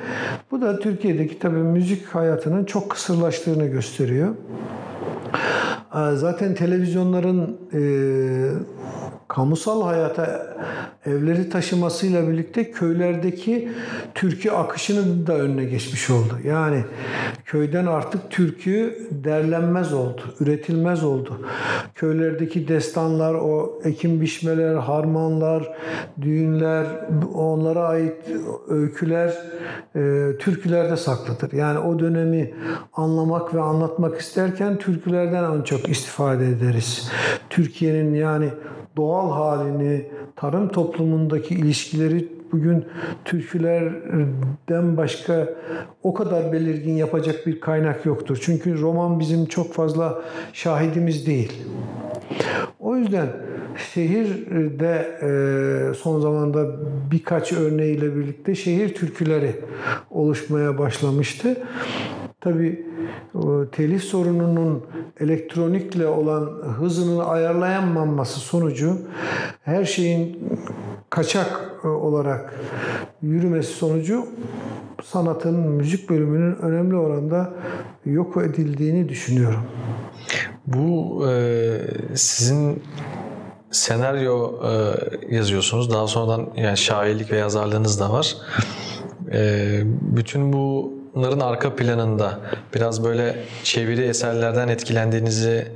[0.50, 4.34] Bu da Türkiye'deki tabii müzik hayatının çok kısırlaştığını gösteriyor.
[5.94, 7.56] E, zaten televizyonların
[9.30, 10.56] kamusal hayata
[11.06, 13.68] evleri taşımasıyla birlikte köylerdeki
[14.14, 16.38] türkü akışının da önüne geçmiş oldu.
[16.44, 16.84] Yani
[17.44, 21.46] köyden artık türkü derlenmez oldu, üretilmez oldu.
[21.94, 25.72] Köylerdeki destanlar, o ekim biçmeler, harmanlar,
[26.22, 26.86] düğünler,
[27.34, 28.16] onlara ait
[28.68, 29.34] öyküler
[29.96, 31.52] e, türkülerde saklıdır.
[31.52, 32.54] Yani o dönemi
[32.92, 37.10] anlamak ve anlatmak isterken türkülerden en çok istifade ederiz.
[37.50, 38.48] Türkiye'nin yani
[38.96, 42.84] doğal halini, tarım toplumundaki ilişkileri bugün
[43.24, 45.48] türkülerden başka
[46.02, 48.38] o kadar belirgin yapacak bir kaynak yoktur.
[48.42, 50.22] Çünkü roman bizim çok fazla
[50.52, 51.62] şahidimiz değil.
[52.80, 53.28] O yüzden
[53.94, 56.66] şehirde e, son zamanda
[57.10, 59.52] birkaç örneğiyle birlikte şehir türküleri
[60.10, 61.56] oluşmaya başlamıştı.
[62.40, 62.86] Tabi
[63.72, 64.86] telif sorununun
[65.20, 66.46] elektronikle olan
[66.78, 68.98] hızının ayarlayamaması sonucu
[69.62, 70.38] her şeyin
[71.10, 72.54] kaçak e, olarak
[73.22, 74.26] yürümesi sonucu
[75.04, 77.52] sanatın, müzik bölümünün önemli oranda
[78.04, 79.64] yok edildiğini düşünüyorum.
[80.66, 81.36] Bu e,
[82.14, 82.82] sizin
[83.70, 84.94] senaryo e,
[85.36, 85.90] yazıyorsunuz.
[85.90, 88.36] Daha sonradan yani şairlik ve yazarlığınız da var.
[89.32, 92.40] E, bütün bu bunların arka planında
[92.74, 95.72] biraz böyle çeviri eserlerden etkilendiğinizi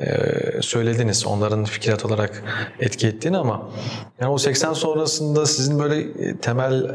[0.00, 1.26] e, söylediniz.
[1.26, 2.42] Onların fikret olarak
[2.80, 3.70] etki ettiğini ama
[4.20, 6.90] yani o 80 sonrasında sizin böyle e, temel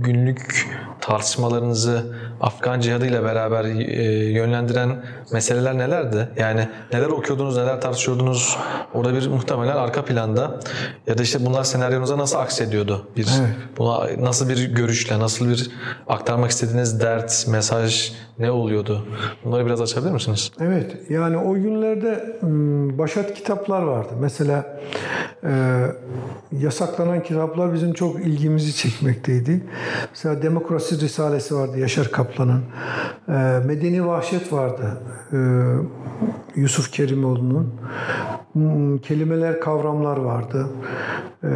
[0.00, 0.66] günlük
[1.02, 6.28] tartışmalarınızı Afgan cihadı ile beraber e, yönlendiren meseleler nelerdi?
[6.36, 8.58] Yani neler okuyordunuz, neler tartışıyordunuz?
[8.94, 10.60] Orada bir muhtemelen arka planda
[11.06, 13.06] ya da işte bunlar senaryonuza nasıl aksediyordu?
[13.16, 13.56] Bir evet.
[13.78, 15.70] buna nasıl bir görüşle, nasıl bir
[16.08, 19.06] aktarmak istediğiniz dert, mesaj ne oluyordu?
[19.44, 20.52] Bunları biraz açabilir misiniz?
[20.60, 20.96] Evet.
[21.10, 22.36] Yani o günlerde
[22.98, 24.12] başat kitaplar vardı.
[24.20, 24.80] Mesela
[25.44, 25.86] e,
[26.52, 29.64] yasaklanan kitaplar bizim çok ilgimizi çekmekteydi.
[30.10, 32.62] Mesela Demokrasi Risalesi vardı Yaşar Kaplan'ın.
[33.66, 35.00] Medeni Vahşet vardı
[35.32, 35.38] e,
[36.60, 37.74] Yusuf Kerimoğlu'nun.
[39.02, 40.66] Kelimeler, kavramlar vardı.
[41.44, 41.48] E,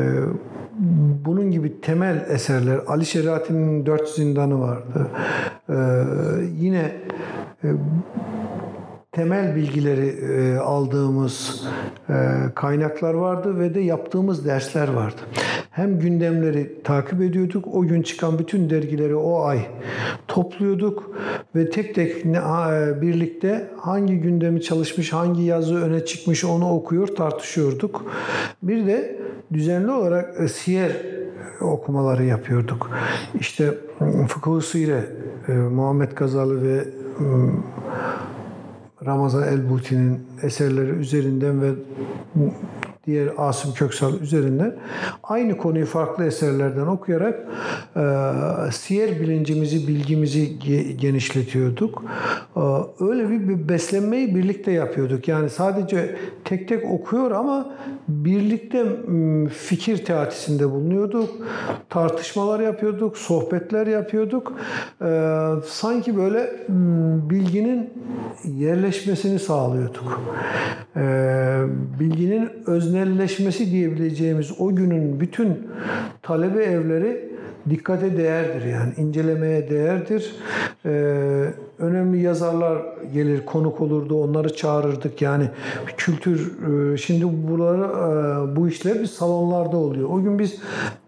[1.24, 5.07] bunun gibi temel eserler, Ali Şeriati'nin Dört Zindanı vardı.
[5.68, 5.76] E,
[6.59, 6.92] yine
[7.64, 7.68] e,
[9.16, 11.64] temel bilgileri e, aldığımız
[12.08, 12.14] e,
[12.54, 15.20] kaynaklar vardı ve de yaptığımız dersler vardı.
[15.70, 19.58] Hem gündemleri takip ediyorduk, o gün çıkan bütün dergileri o ay
[20.28, 21.10] topluyorduk
[21.54, 27.06] ve tek tek ne- a- birlikte hangi gündemi çalışmış, hangi yazı öne çıkmış onu okuyor,
[27.06, 28.04] tartışıyorduk.
[28.62, 29.20] Bir de
[29.52, 30.92] düzenli olarak e, siyer
[31.60, 32.90] okumaları yapıyorduk.
[33.40, 35.04] İşte m, Fıkıh-ı Sire,
[35.48, 36.84] e, Muhammed Gazalı ve
[37.20, 37.52] m,
[39.07, 41.74] Ramazan El-Buti'nin eserleri üzerinden ve
[43.07, 44.74] diğer Asım Köksal üzerinden
[45.22, 47.46] aynı konuyu farklı eserlerden okuyarak
[47.96, 48.02] e,
[48.72, 52.04] siyer bilincimizi, bilgimizi ge- genişletiyorduk.
[52.57, 52.61] E,
[53.00, 55.28] öyle bir, bir beslenmeyi birlikte yapıyorduk.
[55.28, 57.74] Yani sadece tek tek okuyor ama
[58.09, 58.84] birlikte
[59.48, 61.30] fikir teatisinde bulunuyorduk.
[61.90, 64.52] Tartışmalar yapıyorduk, sohbetler yapıyorduk.
[65.02, 66.52] E, sanki böyle
[67.30, 67.90] bilginin
[68.44, 70.20] yerleşmesini sağlıyorduk.
[70.96, 71.62] Ee,
[72.00, 72.50] bilginin
[72.97, 75.68] öznelleşmesi diyebileceğimiz o günün bütün
[76.22, 77.36] talebe evleri
[77.70, 80.34] dikkate değerdir yani incelemeye değerdir.
[80.86, 80.90] Ee,
[81.78, 82.78] önemli yazarlar
[83.12, 85.51] gelir konuk olurdu onları çağırırdık yani
[85.97, 86.53] kültür
[86.92, 87.82] e, şimdi buraları
[88.53, 90.09] e, bu işler biz salonlarda oluyor.
[90.11, 90.59] O gün biz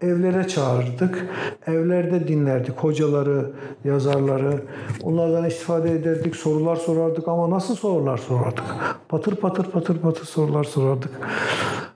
[0.01, 1.25] evlere çağırırdık.
[1.67, 3.51] Evlerde dinlerdik hocaları,
[3.83, 4.61] yazarları.
[5.03, 8.63] Onlardan istifade ederdik, sorular sorardık ama nasıl sorular sorardık?
[9.09, 11.11] Patır patır patır patır sorular sorardık.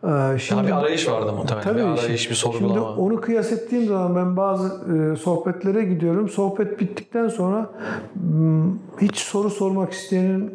[0.04, 1.64] Ee, Daha bir arayış vardı muhtemelen.
[1.64, 1.78] Tabii.
[1.80, 2.96] bir arayış, bir Şimdi sorgulama.
[2.96, 4.68] onu kıyas ettiğim zaman ben bazı
[5.14, 6.30] e, sohbetlere gidiyorum.
[6.30, 7.70] Sohbet bittikten sonra
[8.16, 8.64] m,
[9.02, 10.54] hiç soru sormak isteyenin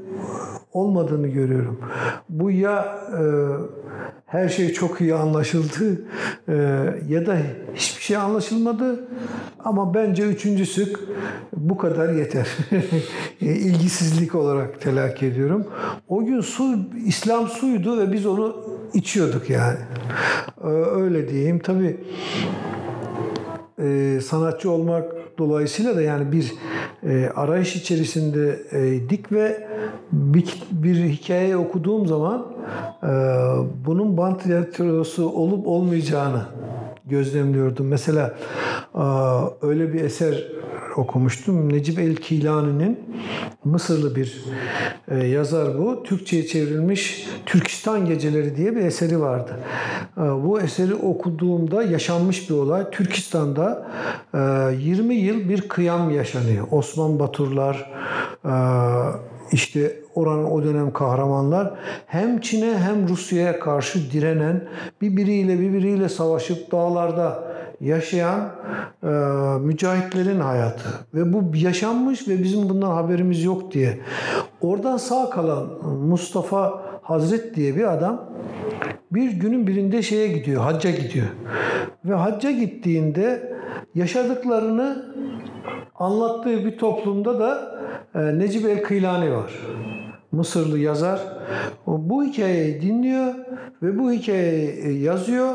[0.72, 1.80] olmadığını görüyorum.
[2.28, 3.22] Bu ya e,
[4.26, 6.02] her şey çok iyi anlaşıldı
[6.48, 6.54] e,
[7.08, 7.36] ya da
[7.74, 9.08] hiçbir şey anlaşılmadı
[9.64, 10.92] ama bence üçüncüsü
[11.56, 12.48] bu kadar yeter.
[13.42, 15.66] E, İlgisizlik olarak telakki ediyorum.
[16.08, 18.56] O gün su İslam suydu ve biz onu
[18.94, 19.78] içiyorduk yani.
[20.64, 21.58] E, öyle diyeyim.
[21.58, 22.00] Tabii
[23.78, 26.52] e, sanatçı olmak dolayısıyla da yani bir
[27.06, 29.68] e, arayış içerisinde e, ve
[30.12, 32.46] bir, bir hikaye okuduğum zaman
[33.02, 33.08] e,
[33.86, 36.42] bunun bant tiyatrosu olup olmayacağını
[37.08, 37.86] gözlemliyordum.
[37.86, 38.34] Mesela
[38.94, 39.02] e,
[39.66, 40.44] öyle bir eser
[40.96, 41.72] okumuştum.
[41.72, 42.98] Necip el-Kilani'nin
[43.64, 44.44] Mısırlı bir
[45.08, 46.02] e, yazar bu.
[46.02, 49.60] Türkçe'ye çevrilmiş Türkistan Geceleri diye bir eseri vardı.
[50.16, 52.90] E, bu eseri okuduğumda yaşanmış bir olay.
[52.90, 53.90] Türkistan'da
[54.34, 54.38] e,
[54.78, 56.66] 20 yıl bir kıyam yaşanıyor.
[56.70, 57.90] Osman Baturlar,
[58.44, 58.52] e,
[59.52, 61.74] işte oranın o dönem kahramanlar
[62.06, 64.68] hem Çin'e hem Rusya'ya karşı direnen
[65.00, 67.44] birbiriyle birbiriyle savaşıp dağlarda
[67.80, 68.40] yaşayan
[69.02, 69.08] e,
[69.60, 73.98] mücahitlerin hayatı ve bu yaşanmış ve bizim bundan haberimiz yok diye.
[74.60, 75.66] Oradan sağ kalan
[76.08, 78.24] Mustafa Hazret diye bir adam
[79.10, 81.26] bir günün birinde şeye gidiyor, hacca gidiyor.
[82.04, 83.52] Ve hacca gittiğinde
[83.94, 85.14] yaşadıklarını
[85.94, 87.78] anlattığı bir toplumda da
[88.14, 89.52] e, Necip el-Kıylani var.
[90.32, 91.20] Mısırlı yazar.
[91.86, 93.34] Bu hikayeyi dinliyor
[93.82, 95.54] ve bu hikayeyi yazıyor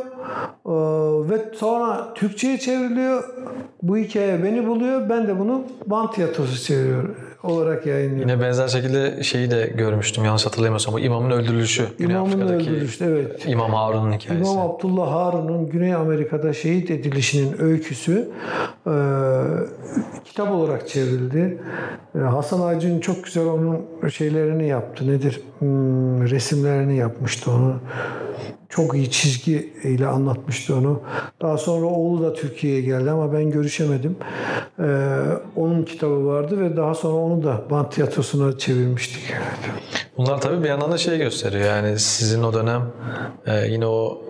[0.65, 0.71] Ee,
[1.29, 3.23] ve sonra Türkçe'ye çevriliyor.
[3.81, 5.09] Bu hikaye beni buluyor.
[5.09, 8.29] Ben de bunu bant tiyatrosu çeviriyor olarak yayınlıyorum.
[8.29, 10.93] Yine benzer şekilde şeyi de görmüştüm yanlış hatırlamıyorsam.
[10.93, 11.85] Bu imamın öldürülüşü.
[11.97, 13.45] Güney İmamın Afrika'daki öldürülüşü, evet.
[13.47, 14.51] İmam Harun'un hikayesi.
[14.51, 18.29] İmam Abdullah Harun'un Güney Amerika'da şehit edilişinin öyküsü
[18.87, 18.93] e,
[20.25, 21.61] kitap olarak çevrildi.
[22.15, 25.07] E, Hasan Aycın çok güzel onun şeylerini yaptı.
[25.07, 25.41] Nedir?
[25.59, 27.75] Hmm, resimlerini yapmıştı onu.
[28.75, 31.01] Çok iyi çizgi ile anlatmıştı onu.
[31.41, 34.15] Daha sonra oğlu da Türkiye'ye geldi ama ben görüşemedim.
[34.79, 34.85] E,
[35.55, 39.23] onun kitabı vardı ve daha sonra onu da bant tiyatrosuna çevirmiştik.
[39.31, 39.75] Evet.
[40.17, 42.81] Bunlar tabii bir yandan da şey gösteriyor yani sizin o dönem
[43.45, 44.21] e, yine o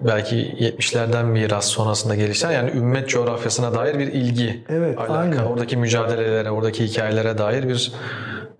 [0.00, 4.64] belki 70'lerden miras sonrasında gelişen yani ümmet coğrafyasına dair bir ilgi.
[4.68, 5.12] Evet, alaka.
[5.14, 5.36] aynen.
[5.36, 7.92] Oradaki mücadelelere, oradaki hikayelere dair bir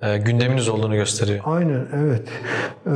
[0.02, 1.40] e, gündeminiz olduğunu gösteriyor.
[1.44, 2.28] Aynen evet.
[2.86, 2.90] Ee,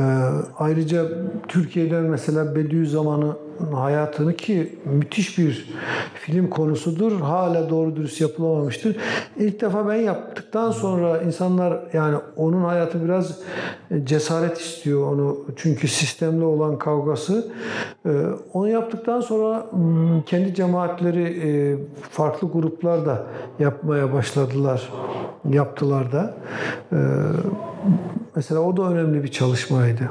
[0.57, 1.05] ayrıca
[1.47, 3.37] Türkiye'den mesela Bediüzzaman'ın
[3.73, 5.69] hayatını ki müthiş bir
[6.13, 7.21] film konusudur.
[7.21, 8.97] Hala doğru dürüst yapılamamıştır.
[9.37, 13.39] İlk defa ben yaptıktan sonra insanlar yani onun hayatı biraz
[14.03, 15.37] cesaret istiyor onu.
[15.55, 17.51] Çünkü sistemle olan kavgası.
[18.05, 18.09] Ee,
[18.53, 21.77] onu yaptıktan sonra hmm, kendi cemaatleri e,
[22.09, 23.23] farklı gruplar da
[23.59, 24.89] yapmaya başladılar.
[25.49, 26.37] Yaptılar da.
[28.35, 30.09] Mesela o da önemli bir çalışmaydı.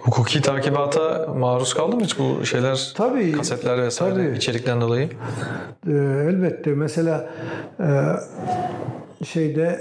[0.00, 2.89] Hukuki takibata maruz kaldın mı hiç bu şeyler?
[2.94, 3.32] Tabii.
[3.32, 4.36] Kasetler vesaire Tabii.
[4.36, 5.08] içerikten dolayı.
[5.88, 5.92] Ee,
[6.28, 7.30] elbette mesela
[7.80, 9.80] e, şeyde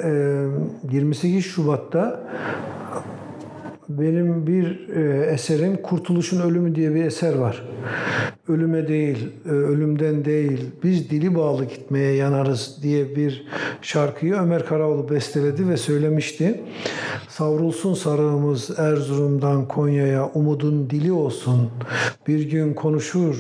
[0.91, 2.20] e, 28 Şubat'ta
[3.90, 7.64] benim bir e, eserim Kurtuluşun Ölümü diye bir eser var.
[8.48, 13.48] Ölüme değil, e, ölümden değil, biz dili bağlı gitmeye yanarız diye bir
[13.82, 16.62] şarkıyı Ömer Karaoğlu besteledi ve söylemişti.
[17.28, 21.70] Savrulsun sarığımız Erzurum'dan Konya'ya, umudun dili olsun.
[22.28, 23.36] Bir gün konuşur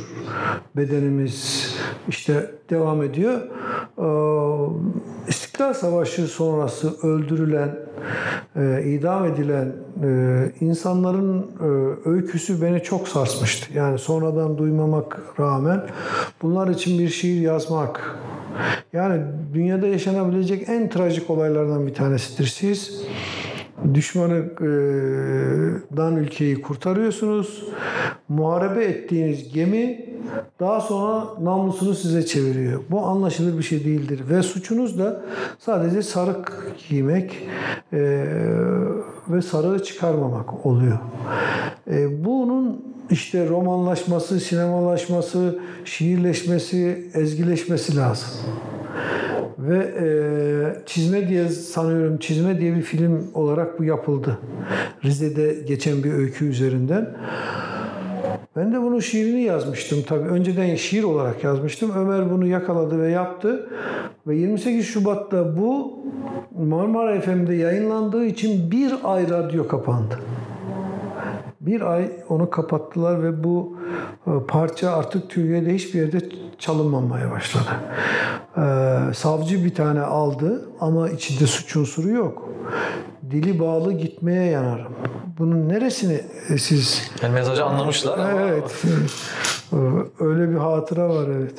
[0.75, 1.69] bedenimiz.
[2.07, 3.41] İşte devam ediyor.
[3.97, 4.03] Ee,
[5.27, 7.75] İstiklal Savaşı sonrası öldürülen,
[8.55, 10.09] e, idam edilen e,
[10.59, 11.65] insanların e,
[12.09, 13.73] öyküsü beni çok sarsmıştı.
[13.73, 15.81] Yani sonradan duymamak rağmen
[16.41, 18.15] bunlar için bir şiir yazmak,
[18.93, 19.21] yani
[19.53, 22.47] dünyada yaşanabilecek en trajik olaylardan bir tanesidir.
[22.47, 23.03] Siz
[23.93, 24.55] düşmanından
[26.15, 27.65] ülkeyi kurtarıyorsunuz.
[28.29, 30.08] Muharebe ettiğiniz gemi
[30.59, 32.81] daha sonra namlusunu size çeviriyor.
[32.91, 34.21] Bu anlaşılır bir şey değildir.
[34.29, 35.21] Ve suçunuz da
[35.59, 37.47] sadece sarık giymek
[37.93, 37.99] e,
[39.29, 40.97] ve sarığı çıkarmamak oluyor.
[41.91, 48.29] E, bunun işte romanlaşması, sinemalaşması, şiirleşmesi, ezgileşmesi lazım.
[49.59, 50.05] Ve e,
[50.85, 54.39] Çizme diye sanıyorum Çizme diye bir film olarak bu yapıldı.
[55.03, 57.09] Rize'de geçen bir öykü üzerinden.
[58.55, 60.29] Ben de bunun şiirini yazmıştım tabii.
[60.29, 61.91] Önceden şiir olarak yazmıştım.
[61.95, 63.69] Ömer bunu yakaladı ve yaptı.
[64.27, 65.99] Ve 28 Şubat'ta bu
[66.57, 70.19] Marmara FM'de yayınlandığı için bir ay radyo kapandı.
[71.61, 73.77] Bir ay onu kapattılar ve bu
[74.27, 76.19] e, parça artık Türkiye'de hiçbir yerde
[76.59, 77.69] çalınmamaya başladı.
[78.57, 82.49] Ee, savcı bir tane aldı ama içinde suç unsuru yok.
[83.31, 84.95] Dili bağlı gitmeye yanarım.
[85.39, 87.11] Bunun neresini e, siz...
[87.23, 88.83] Yani mesajı anlamışlar ama Evet.
[90.19, 91.55] Öyle bir hatıra var evet.